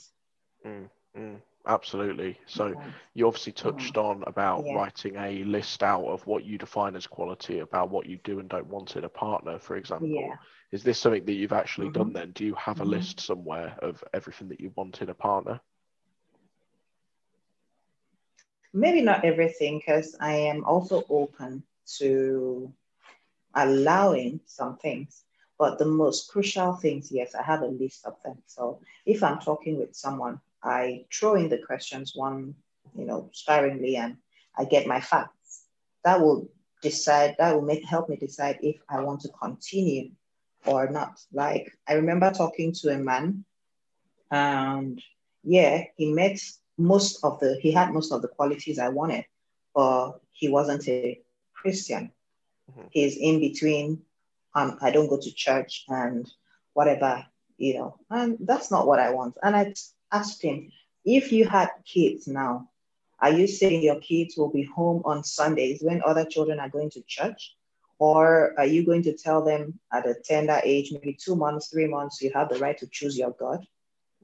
[0.66, 2.38] Mm, mm, absolutely.
[2.46, 2.74] So
[3.14, 4.04] you obviously touched mm.
[4.04, 4.74] on about yeah.
[4.74, 8.50] writing a list out of what you define as quality, about what you do and
[8.50, 10.08] don't want in a partner, for example.
[10.08, 10.36] Yeah.
[10.72, 12.04] Is this something that you've actually mm-hmm.
[12.04, 12.32] done then?
[12.32, 12.92] Do you have a mm-hmm.
[12.92, 15.60] list somewhere of everything that you want in a partner?
[18.74, 21.64] Maybe not everything, because I am also open
[21.98, 22.72] to
[23.54, 25.24] allowing some things.
[25.60, 28.38] But the most crucial things, yes, I have a list of them.
[28.48, 32.56] So if I'm talking with someone, I throw in the questions one,
[32.96, 34.18] you know, sparingly, and
[34.58, 35.64] I get my facts.
[36.04, 36.50] That will
[36.82, 40.12] decide, that will make help me decide if I want to continue
[40.66, 41.20] or not.
[41.34, 43.46] Like I remember talking to a man,
[44.30, 45.02] and
[45.44, 46.40] yeah, he met
[46.78, 49.26] most of the, he had most of the qualities I wanted,
[49.74, 51.20] but he wasn't a
[51.54, 52.12] Christian.
[52.72, 52.88] Mm-hmm.
[52.92, 54.02] He's in between.
[54.54, 56.30] Um, I don't go to church and
[56.74, 57.26] whatever,
[57.58, 59.38] you know, and that's not what I want.
[59.42, 59.74] And I
[60.12, 60.72] asked him,
[61.04, 62.70] if you had kids now,
[63.20, 66.90] are you saying your kids will be home on Sundays when other children are going
[66.92, 67.56] to church?
[68.00, 71.88] Or are you going to tell them at a tender age, maybe two months, three
[71.88, 73.66] months, you have the right to choose your God?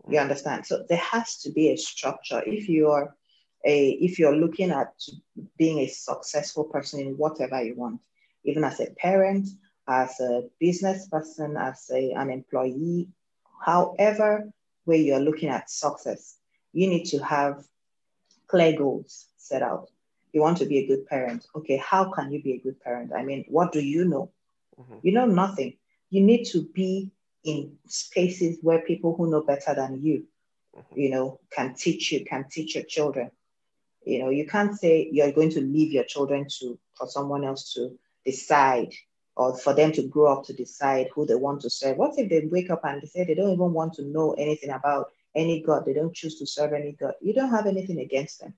[0.10, 0.66] You understand?
[0.66, 2.42] So there has to be a structure.
[2.46, 3.16] If you're
[3.64, 4.94] a if you're looking at
[5.58, 8.02] being a successful person in whatever you want,
[8.46, 9.48] even as a parent,
[9.88, 13.10] as a business person, as a, an employee,
[13.64, 14.52] however
[14.88, 16.38] way you're looking at success,
[16.74, 17.64] you need to have
[18.48, 19.90] clear goals set out.
[20.34, 21.46] You want to be a good parent.
[21.56, 23.12] Okay, how can you be a good parent?
[23.16, 24.32] I mean, what do you know?
[24.80, 24.98] Mm-hmm.
[25.04, 25.78] You know nothing.
[26.10, 27.12] You need to be
[27.44, 30.26] in spaces where people who know better than you,
[30.76, 31.00] mm-hmm.
[31.00, 33.32] you know, can teach you, can teach your children.
[34.06, 37.74] You know, you can't say you're going to leave your children to for someone else
[37.74, 38.94] to decide
[39.38, 41.96] or for them to grow up to decide who they want to serve.
[41.96, 44.72] What if they wake up and they say they don't even want to know anything
[44.72, 45.86] about any God?
[45.86, 47.14] They don't choose to serve any God.
[47.22, 48.56] You don't have anything against them.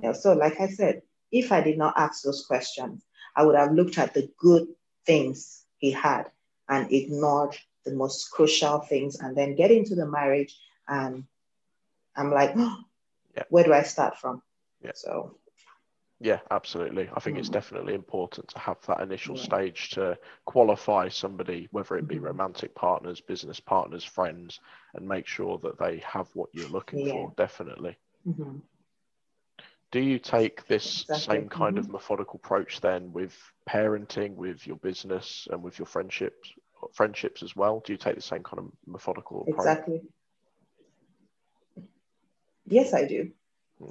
[0.00, 3.04] You know, so, like I said, if I did not ask those questions,
[3.36, 4.68] I would have looked at the good
[5.04, 6.30] things he had
[6.66, 7.54] and ignored
[7.84, 10.58] the most crucial things and then get into the marriage
[10.88, 11.24] and
[12.16, 12.78] I'm like, oh,
[13.36, 13.42] yeah.
[13.50, 14.40] where do I start from?
[14.82, 14.92] Yeah.
[14.94, 15.36] So
[16.20, 17.08] yeah, absolutely.
[17.14, 17.40] I think mm.
[17.40, 19.42] it's definitely important to have that initial yeah.
[19.42, 22.26] stage to qualify somebody, whether it be mm-hmm.
[22.26, 24.60] romantic partners, business partners, friends,
[24.94, 27.12] and make sure that they have what you're looking yeah.
[27.12, 27.32] for.
[27.36, 27.96] Definitely.
[28.26, 28.58] Mm-hmm.
[29.90, 31.36] Do you take this exactly.
[31.36, 31.86] same kind mm-hmm.
[31.86, 33.36] of methodical approach then with
[33.68, 36.52] parenting, with your business, and with your friendships,
[36.92, 37.82] friendships as well?
[37.84, 39.56] Do you take the same kind of methodical approach?
[39.58, 40.02] Exactly.
[42.66, 43.30] Yes, I do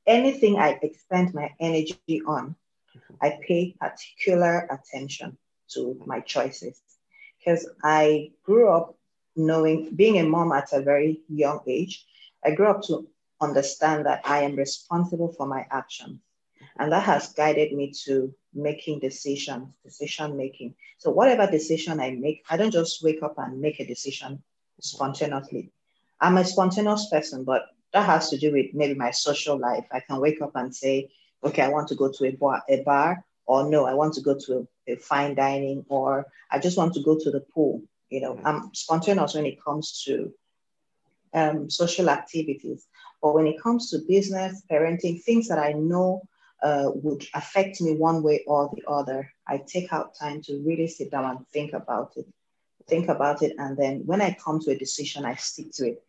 [0.05, 2.55] anything I expend my energy on,
[3.21, 5.37] I pay particular attention
[5.73, 6.81] to my choices.
[7.37, 8.95] because I grew up
[9.35, 12.05] knowing, being a mom at a very young age,
[12.43, 13.07] I grew up to
[13.41, 16.19] understand that I am responsible for my actions.
[16.79, 20.75] And that has guided me to making decisions, decision making.
[20.97, 24.43] So whatever decision I make, I don't just wake up and make a decision
[24.79, 25.71] spontaneously.
[26.19, 29.85] I'm a spontaneous person, but that has to do with maybe my social life.
[29.91, 31.09] I can wake up and say,
[31.43, 34.21] okay, I want to go to a bar, a bar or no, I want to
[34.21, 37.81] go to a, a fine dining, or I just want to go to the pool.
[38.09, 40.33] You know, I'm spontaneous when it comes to
[41.33, 42.85] um, social activities.
[43.21, 46.21] But when it comes to business, parenting, things that I know
[46.61, 50.87] uh, would affect me one way or the other, I take out time to really
[50.87, 52.27] sit down and think about it.
[52.87, 53.53] Think about it.
[53.57, 56.03] And then when I come to a decision, I stick to it.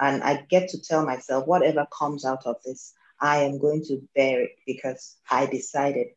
[0.00, 4.02] And I get to tell myself, whatever comes out of this, I am going to
[4.14, 6.08] bear it because I decided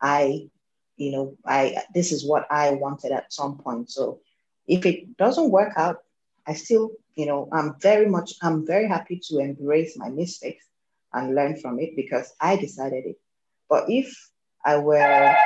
[0.00, 0.48] I,
[0.96, 3.90] you know, I this is what I wanted at some point.
[3.90, 4.20] So
[4.66, 5.98] if it doesn't work out,
[6.46, 10.64] I still, you know, I'm very much, I'm very happy to embrace my mistakes
[11.12, 13.16] and learn from it because I decided it.
[13.68, 14.14] But if
[14.64, 15.36] I were,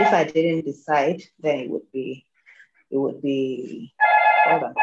[0.00, 2.24] if I didn't decide, then it would be,
[2.90, 3.92] it would be,
[4.46, 4.74] hold on.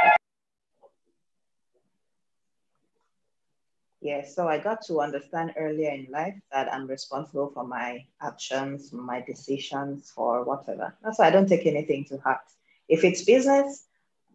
[4.04, 8.91] Yeah, so I got to understand earlier in life that I'm responsible for my actions,
[8.91, 10.93] my decisions, for whatever.
[11.01, 12.41] That's why I don't take anything to heart.
[12.89, 13.86] If it's business,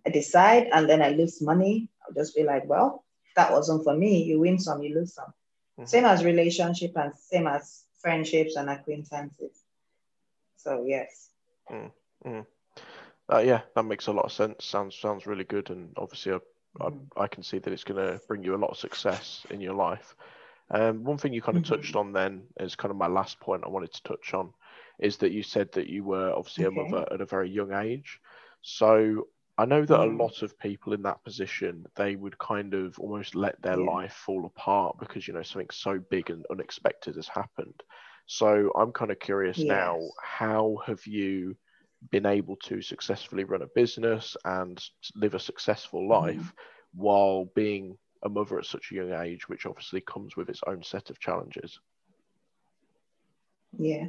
[0.07, 3.05] I decide and then I lose money, I'll just be like, well,
[3.37, 4.23] that wasn't for me.
[4.23, 5.35] You win some, you lose some.
[5.79, 5.85] Mm-hmm.
[5.85, 9.65] Same as relationship and same as friendships and acquaintances.
[10.57, 11.29] So yes.
[11.71, 12.41] Mm-hmm.
[13.31, 14.65] Uh, yeah, that makes a lot of sense.
[14.65, 16.39] Sounds sounds really good, and obviously, I.
[16.81, 19.61] I, I, can see that it's going to bring you a lot of success in
[19.61, 20.15] your life.
[20.71, 21.75] Um, one thing you kind of mm-hmm.
[21.75, 24.53] touched on then is kind of my last point I wanted to touch on
[24.99, 26.79] is that you said that you were obviously okay.
[26.79, 28.21] a mother at a very young age.
[28.63, 30.21] So I know that mm.
[30.21, 33.91] a lot of people in that position, they would kind of almost let their yeah.
[33.91, 37.83] life fall apart because, you know, something so big and unexpected has happened.
[38.27, 39.67] So I'm kind of curious yes.
[39.67, 41.57] now, how have you
[42.11, 44.83] been able to successfully run a business and
[45.15, 46.25] live a successful mm-hmm.
[46.25, 46.53] life mm.
[46.95, 50.83] while being a mother at such a young age, which obviously comes with its own
[50.83, 51.79] set of challenges?
[53.79, 54.07] Yeah.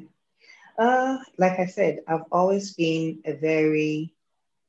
[0.77, 4.13] Uh, like I said, I've always been a very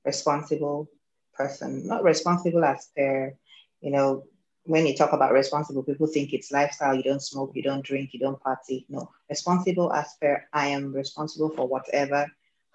[0.05, 0.91] responsible
[1.35, 3.33] person, not responsible as per,
[3.81, 4.25] you know,
[4.65, 6.95] when you talk about responsible, people think it's lifestyle.
[6.95, 8.87] You don't smoke, you don't drink, you don't party.
[8.89, 12.27] No, responsible as per I am responsible for whatever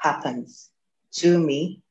[0.05, 0.69] happens
[1.21, 1.81] to me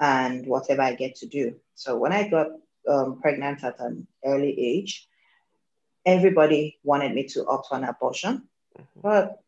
[0.00, 1.44] and whatever I get to do.
[1.74, 2.48] So when I got
[2.88, 5.08] um, pregnant at an early age,
[6.04, 8.34] everybody wanted me to opt for an abortion,
[8.78, 9.00] mm-hmm.
[9.00, 9.40] but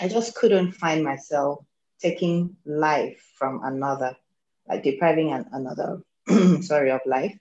[0.00, 1.64] I just couldn't find myself
[2.00, 4.16] taking life from another
[4.68, 6.02] like depriving an, another,
[6.60, 7.36] sorry, of life.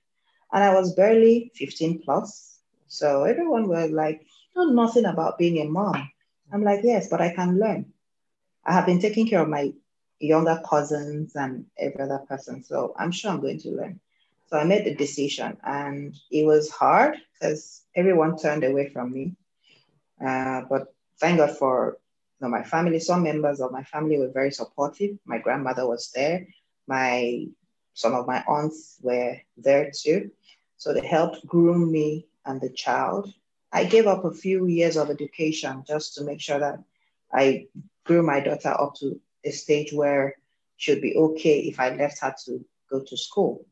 [0.51, 2.59] And I was barely 15 plus.
[2.87, 4.25] So everyone was like,
[4.55, 6.11] know nothing about being a mom.
[6.51, 7.93] I'm like, yes, but I can learn.
[8.65, 9.73] I have been taking care of my
[10.21, 12.63] younger cousins and every other person.
[12.63, 13.99] So I'm sure I'm going to learn.
[14.47, 19.35] So I made the decision and it was hard because everyone turned away from me.
[20.25, 21.97] Uh, but thank God for
[22.39, 22.99] you know, my family.
[22.99, 25.17] Some members of my family were very supportive.
[25.25, 26.47] My grandmother was there
[26.91, 27.47] my
[27.93, 30.31] some of my aunts were there too.
[30.77, 33.33] So they helped groom me and the child.
[33.71, 36.79] I gave up a few years of education just to make sure that
[37.31, 37.67] I
[38.05, 40.35] grew my daughter up to a stage where
[40.77, 43.65] she'd be okay if I left her to go to school.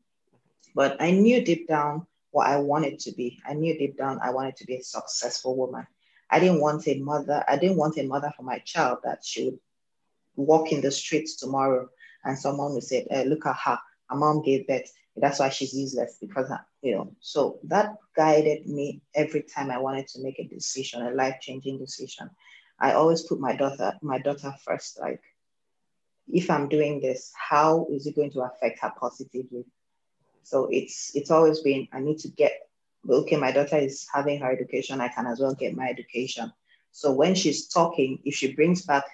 [0.74, 3.40] But I knew deep down what I wanted to be.
[3.46, 5.86] I knew deep down I wanted to be a successful woman.
[6.30, 9.46] I didn't want a mother, I didn't want a mother for my child that she
[9.46, 9.58] would
[10.36, 11.88] walk in the streets tomorrow
[12.24, 14.92] and someone will say, eh, look at her, her mom gave birth.
[15.16, 16.50] That's why she's useless because,
[16.82, 21.10] you know, so that guided me every time I wanted to make a decision, a
[21.10, 22.30] life-changing decision.
[22.78, 25.00] I always put my daughter, my daughter first.
[25.00, 25.20] Like,
[26.32, 29.64] if I'm doing this, how is it going to affect her positively?
[30.42, 32.52] So it's it's always been I need to get
[33.08, 33.36] okay.
[33.36, 35.00] My daughter is having her education.
[35.00, 36.52] I can as well get my education.
[36.92, 39.04] So when she's talking, if she brings back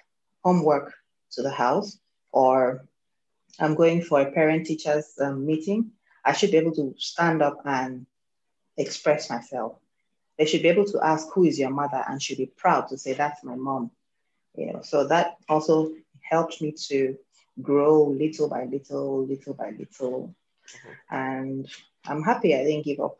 [0.43, 0.93] homework
[1.33, 1.99] to the house
[2.31, 2.87] or
[3.59, 5.91] I'm going for a parent teachers um, meeting,
[6.25, 8.05] I should be able to stand up and
[8.77, 9.77] express myself.
[10.37, 12.03] They should be able to ask, who is your mother?
[12.07, 13.91] And should be proud to say, that's my mom.
[14.55, 15.91] You know, so that also
[16.29, 17.17] helped me to
[17.61, 20.35] grow little by little, little by little.
[20.67, 21.15] Mm-hmm.
[21.15, 21.67] And
[22.05, 23.17] I'm happy I didn't give up.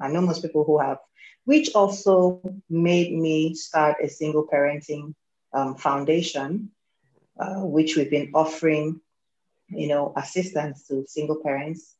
[0.00, 0.98] I know most people who have,
[1.44, 5.14] which also made me start a single parenting
[5.52, 6.70] um, foundation,
[7.38, 9.00] uh, which we've been offering
[9.68, 11.94] you know, assistance to single parents,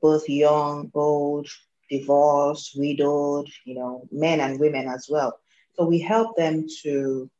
[0.00, 1.48] both young, old,
[1.90, 5.38] divorced, widowed, you know, men and women as well.
[5.74, 7.30] So we help them to,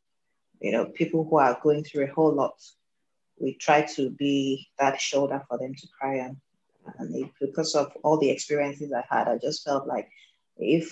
[0.64, 2.54] you know, people who are going through a whole lot.
[3.38, 6.40] We try to be that shoulder for them to cry on.
[6.98, 10.08] And it, because of all the experiences I had, I just felt like
[10.56, 10.90] if,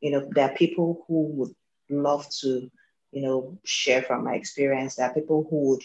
[0.00, 1.54] you know, there are people who would
[1.90, 2.70] love to,
[3.10, 5.82] you know, share from my experience, there are people who would,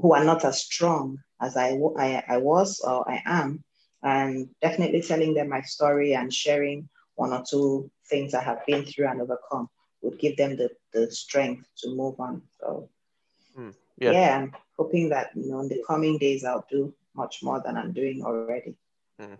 [0.00, 3.62] who are not as strong as I, I, I was or I am,
[4.02, 8.86] and definitely telling them my story and sharing one or two things I have been
[8.86, 9.68] through and overcome
[10.02, 12.42] would give them the, the strength to move on.
[12.60, 12.88] So,
[13.58, 14.12] mm, yeah.
[14.12, 17.76] yeah, I'm hoping that, you know, in the coming days, I'll do much more than
[17.76, 18.74] I'm doing already.
[19.20, 19.38] Mm.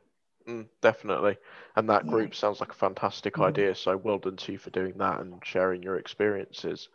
[0.48, 1.36] Mm, definitely.
[1.76, 2.36] And that group yeah.
[2.36, 3.44] sounds like a fantastic mm.
[3.44, 3.74] idea.
[3.74, 6.88] So well done to you for doing that and sharing your experiences.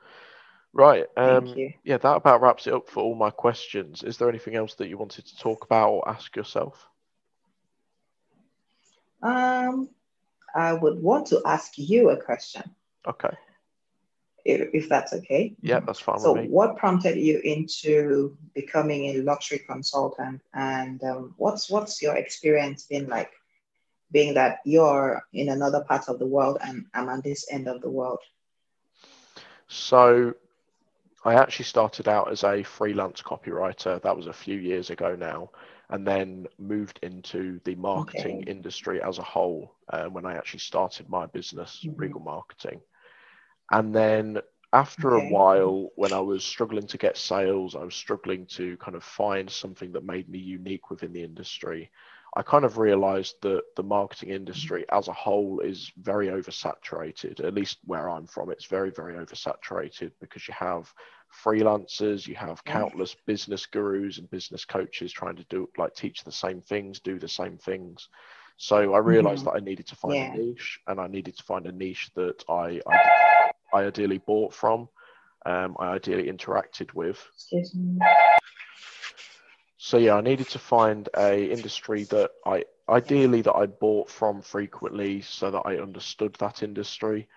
[0.74, 1.05] Right.
[1.15, 4.03] Um, yeah, that about wraps it up for all my questions.
[4.03, 6.88] Is there anything else that you wanted to talk about or ask yourself?
[9.24, 9.89] Um,
[10.53, 12.63] I would want to ask you a question.
[13.07, 13.36] Okay.
[14.48, 15.56] If, if that's okay.
[15.62, 16.20] Yeah, that's fine.
[16.20, 22.86] So, what prompted you into becoming a luxury consultant, and um, what's what's your experience
[22.86, 23.32] been like,
[24.12, 27.82] being that you're in another part of the world and I'm on this end of
[27.82, 28.20] the world?
[29.68, 30.34] So,
[31.26, 34.02] I actually started out as a freelance copywriter.
[34.02, 35.50] That was a few years ago now
[35.89, 38.52] and then moved into the marketing okay.
[38.52, 42.00] industry as a whole uh, when I actually started my business, mm-hmm.
[42.00, 42.82] Regal Marketing.
[43.72, 44.39] And then
[44.74, 45.28] after okay.
[45.28, 49.03] a while, when I was struggling to get sales, I was struggling to kind of
[49.03, 51.89] find something that made me unique within the industry.
[52.36, 57.53] I kind of realized that the marketing industry as a whole is very oversaturated, at
[57.53, 58.51] least where I'm from.
[58.51, 60.93] It's very, very oversaturated because you have
[61.43, 66.32] freelancers, you have countless business gurus and business coaches trying to do like teach the
[66.32, 68.09] same things, do the same things.
[68.57, 69.55] So I realized mm-hmm.
[69.55, 70.34] that I needed to find yeah.
[70.34, 73.26] a niche and I needed to find a niche that I, I,
[73.74, 74.89] I ideally bought from,
[75.45, 77.24] um, I ideally interacted with.
[79.78, 84.41] So yeah, I needed to find a industry that I ideally that I bought from
[84.41, 87.28] frequently so that I understood that industry.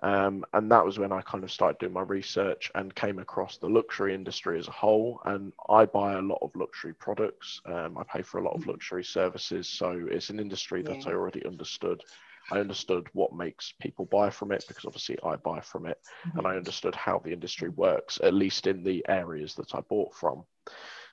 [0.00, 3.58] Um, and that was when I kind of started doing my research and came across
[3.58, 5.20] the luxury industry as a whole.
[5.24, 7.60] And I buy a lot of luxury products.
[7.66, 8.70] Um, I pay for a lot of mm-hmm.
[8.70, 9.68] luxury services.
[9.68, 11.10] So it's an industry that yeah.
[11.10, 12.02] I already understood.
[12.50, 15.98] I understood what makes people buy from it because obviously I buy from it.
[16.26, 16.38] Mm-hmm.
[16.38, 20.14] And I understood how the industry works, at least in the areas that I bought
[20.14, 20.44] from.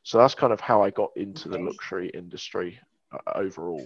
[0.03, 2.79] So that's kind of how I got into the luxury industry
[3.11, 3.85] uh, overall.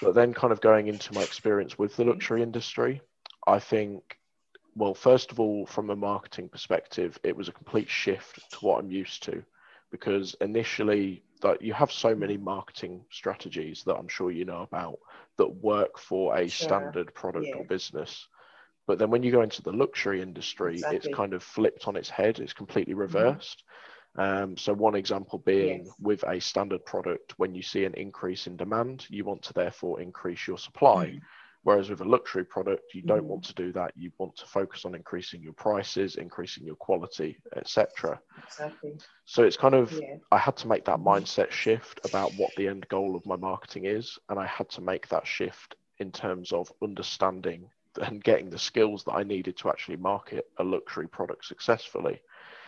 [0.00, 3.02] But then, kind of going into my experience with the luxury industry,
[3.46, 4.18] I think,
[4.74, 8.78] well, first of all, from a marketing perspective, it was a complete shift to what
[8.78, 9.42] I'm used to,
[9.90, 14.98] because initially, that you have so many marketing strategies that I'm sure you know about
[15.36, 16.66] that work for a sure.
[16.68, 17.56] standard product yeah.
[17.56, 18.26] or business.
[18.86, 20.96] But then when you go into the luxury industry, exactly.
[20.96, 22.40] it's kind of flipped on its head.
[22.40, 23.02] It's completely mm-hmm.
[23.02, 23.62] reversed.
[24.16, 24.42] Mm-hmm.
[24.42, 25.94] Um, so one example being yes.
[26.00, 30.00] with a standard product, when you see an increase in demand, you want to therefore
[30.00, 31.06] increase your supply.
[31.08, 31.18] Mm-hmm.
[31.64, 33.28] Whereas with a luxury product, you don't mm.
[33.28, 33.92] want to do that.
[33.96, 38.20] You want to focus on increasing your prices, increasing your quality, etc.
[38.46, 38.96] Exactly.
[39.24, 40.16] So it's kind of yeah.
[40.30, 43.84] I had to make that mindset shift about what the end goal of my marketing
[43.86, 47.68] is, and I had to make that shift in terms of understanding
[48.02, 52.20] and getting the skills that I needed to actually market a luxury product successfully.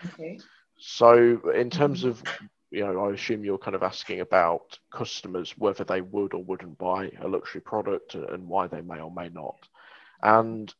[0.04, 0.38] Okay.
[0.78, 2.10] So in terms mm-hmm.
[2.10, 2.22] of
[2.70, 6.78] you know, I assume you're kind of asking about customers whether they would or wouldn't
[6.78, 9.56] buy a luxury product and why they may or may not.
[10.22, 10.72] And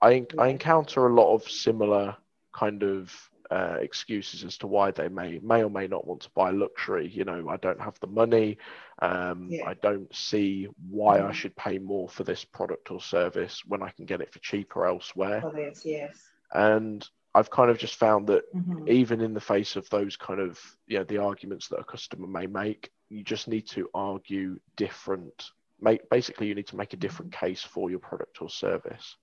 [0.00, 2.16] I, I encounter a lot of similar
[2.54, 3.12] kind of
[3.50, 7.08] uh, excuses as to why they may may or may not want to buy luxury.
[7.08, 8.58] You know, I don't have the money.
[9.00, 9.66] Um, yeah.
[9.66, 11.28] I don't see why mm-hmm.
[11.28, 14.38] I should pay more for this product or service when I can get it for
[14.40, 15.42] cheaper elsewhere.
[15.44, 16.18] Obvious, yes.
[16.52, 18.88] And I've kind of just found that mm-hmm.
[18.88, 22.26] even in the face of those kind of you know the arguments that a customer
[22.26, 25.50] may make, you just need to argue different.
[25.80, 27.46] Make basically you need to make a different mm-hmm.
[27.46, 29.16] case for your product or service.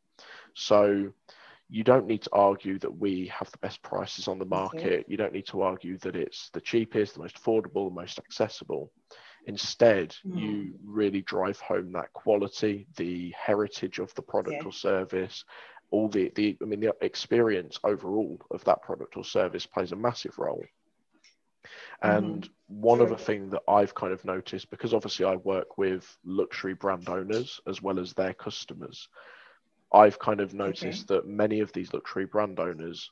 [0.53, 1.11] So
[1.70, 4.86] you don't need to argue that we have the best prices on the market.
[4.86, 5.05] Okay.
[5.07, 8.91] You don't need to argue that it's the cheapest, the most affordable, the most accessible.
[9.47, 10.39] Instead, mm.
[10.39, 15.43] you really drive home that quality, the heritage of the product or service,
[15.91, 19.95] all the the I mean the experience overall of that product or service plays a
[19.95, 20.63] massive role.
[22.01, 22.80] And mm-hmm.
[22.82, 23.07] one sure.
[23.07, 27.59] other thing that I've kind of noticed, because obviously I work with luxury brand owners
[27.68, 29.07] as well as their customers,
[29.95, 31.07] I've kind of noticed okay.
[31.07, 33.11] that many of these luxury brand owners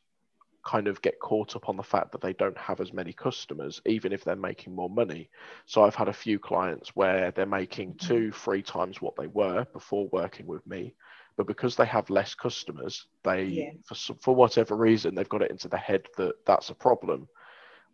[0.66, 3.82] kind of get caught up on the fact that they don't have as many customers,
[3.86, 5.30] even if they're making more money.
[5.66, 8.06] So I've had a few clients where they're making Mm-hmm.
[8.08, 10.96] two, three times what they were before working with me.
[11.38, 13.72] But because they have less customers, they, Yeah.
[13.86, 17.28] for, for whatever reason, they've got it into their head that that's a problem.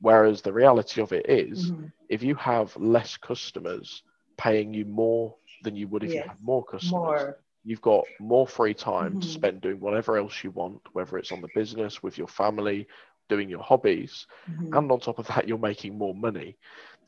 [0.02, 1.92] Whereas the reality of it is, Mhm.
[2.10, 4.04] if you have less customers
[4.38, 6.28] paying you more than you would if you Yes.
[6.28, 7.40] had more customers, More.
[7.64, 9.30] You've got more free time to Mhm.
[9.30, 12.88] spend doing whatever else you want, whether it's on the business, with your family,
[13.30, 14.26] doing your hobbies.
[14.48, 14.74] Mhm.
[14.74, 16.58] And on top of that, you're making more money.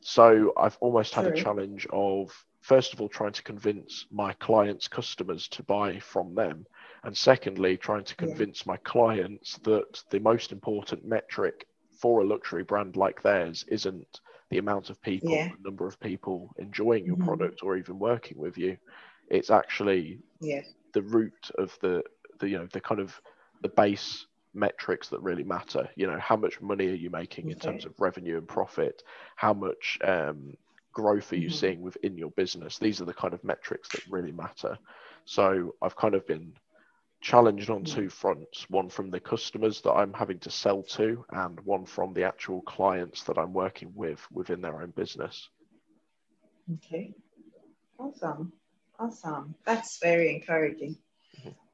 [0.01, 2.31] So I've almost had a challenge of,
[2.61, 6.65] first of all, trying to convince my clients' customers to buy from them.
[7.03, 8.37] And secondly, trying to Yeah.
[8.37, 11.65] convince my clients that the most important metric
[11.99, 15.51] for a luxury brand like theirs isn't the amount of people, Yeah.
[15.51, 17.17] the number of people enjoying your Mhm.
[17.17, 18.77] product or even working with you.
[19.31, 20.65] It's actually Yes.
[20.93, 22.03] the root of the,
[22.39, 23.19] the you know the kind of
[23.61, 27.57] the base metrics that really matter you know how much money are you making in
[27.57, 29.01] terms of revenue and profit
[29.37, 30.53] how much um,
[30.91, 31.53] growth are you Mhm.
[31.53, 34.77] seeing within your business these are the kind of metrics that really matter
[35.23, 36.51] so i've kind of been
[37.21, 41.57] challenged on two fronts one from the customers that i'm having to sell to and
[41.61, 45.47] one from the actual clients that i'm working with within their own business
[46.73, 47.13] Okay.
[47.97, 48.51] Awesome.
[49.01, 49.55] Awesome.
[49.65, 50.95] That's very encouraging.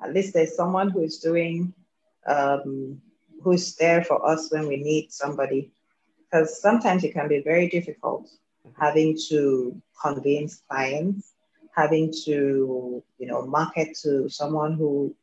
[0.02, 1.74] At least there's someone who is doing,
[2.26, 3.02] um,
[3.44, 5.72] who's there for us when we need somebody.
[6.24, 8.30] Because sometimes it can be very difficult
[8.80, 11.34] having to convince clients,
[11.76, 15.14] having to, you know, market to someone who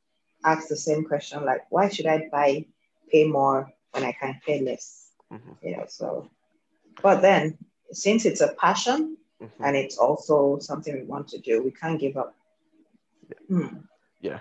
[0.45, 2.67] asks the same question like, why should I buy,
[3.11, 5.13] pay more when I can pay less?
[5.33, 5.57] Mhm.
[5.63, 6.29] You know, so,
[7.03, 7.57] but then
[7.93, 9.67] since it's a passion, Mhm.
[9.67, 11.63] and it's also something we want to do.
[11.63, 12.35] We can't give up.
[14.21, 14.41] Yeah,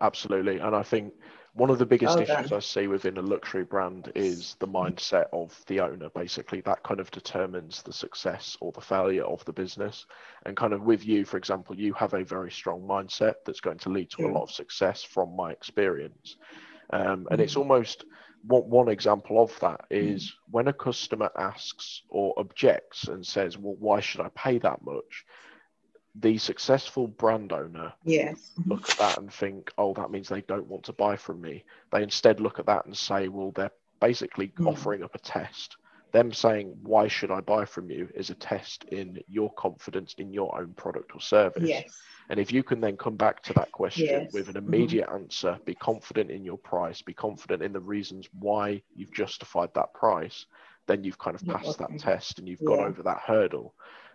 [0.00, 0.58] Absolutely.
[0.58, 1.12] And I think
[1.54, 2.52] one of the biggest Well issues.
[2.52, 6.08] I see within a luxury brand is the mindset of the owner.
[6.10, 10.06] Basically, that kind of determines the success or the failure of the business.
[10.46, 13.78] And kind of with you, for example, you have a very strong mindset that's going
[13.78, 16.36] to lead to a lot of success from my experience.
[16.90, 17.58] Um, and it's Mhm.
[17.58, 18.04] almost
[18.46, 23.76] one, one example of that is when a customer asks or objects and says, Well,
[23.78, 25.24] why should I pay that much?
[26.14, 28.54] The successful brand owner Yes.
[28.66, 31.64] Look at that and think, oh, that means they don't want to buy from me.
[31.92, 33.70] They instead look at that and say, well, they're
[34.00, 34.66] basically Hmm.
[34.66, 35.76] offering up a test.
[36.12, 40.32] Them saying, why should I buy from you is a test in your confidence in
[40.32, 41.64] your own product or service.
[41.68, 42.00] Yes.
[42.30, 44.32] And if you can then come back to that question Yes.
[44.32, 44.98] with an Mhm.
[44.98, 49.70] immediate answer, be confident in your price, be confident in the reasons why you've justified
[49.74, 50.46] that price,
[50.86, 53.74] then you've kind of Yeah, passed that test and you've got over that hurdle.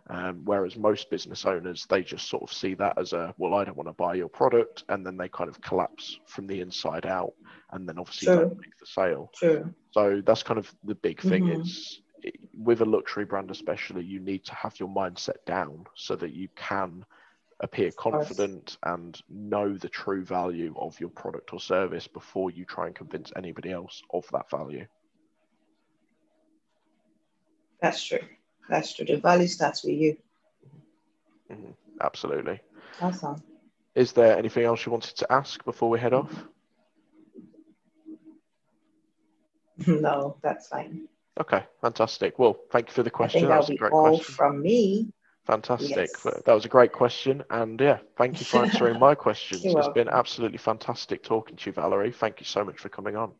[0.10, 3.64] Um, whereas most business owners, they just sort of see that as a, well, I
[3.64, 4.84] don't want to buy your product.
[4.90, 7.34] And then they kind of collapse from the inside out
[7.72, 8.30] and then obviously True.
[8.30, 9.34] don't make the sale.
[9.34, 9.76] True.
[9.92, 11.64] So that's kind of the big thing Mhm.
[11.64, 12.02] is
[12.54, 16.50] with a luxury brand, especially, you need to have your mindset down so that you
[16.56, 17.04] can
[17.64, 22.88] appear confident and know the true value of your product or service before you try
[22.88, 24.86] and convince anybody else of that value.
[27.82, 28.20] That's true.
[28.70, 29.06] That's true.
[29.06, 30.18] The value starts with you.
[31.50, 31.74] Mhm.
[32.02, 32.60] Absolutely.
[33.02, 33.42] Awesome.
[33.96, 36.32] Is there anything else you wanted to ask before we head off?
[39.88, 41.08] no, that's fine.
[41.40, 42.38] Okay, fantastic.
[42.38, 43.38] Well, thank you for the question.
[43.38, 44.36] I think That that'll was a be great all question.
[44.36, 45.14] from me.
[45.46, 46.10] Fantastic.
[46.24, 46.42] Yes.
[46.46, 47.44] That was a great question.
[47.50, 49.64] And yeah, thank you for answering my questions.
[49.64, 52.12] You're It's been absolutely fantastic talking to you, Valerie.
[52.12, 53.34] Thank you so much for coming on.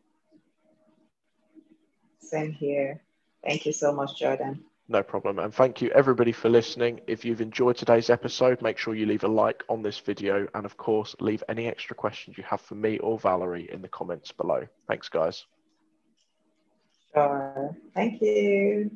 [2.20, 3.02] Same here.
[3.42, 4.64] Thank you so much, Jordan.
[4.88, 5.38] No problem.
[5.38, 7.00] And thank you everybody for listening.
[7.06, 10.46] If you've enjoyed today's episode, make sure you leave a like on this video.
[10.54, 13.88] And of course, leave any extra questions you have for me or Valerie in the
[13.88, 14.66] comments below.
[14.88, 15.46] Thanks, guys.
[17.14, 17.74] Sure.
[17.94, 18.90] Thank you.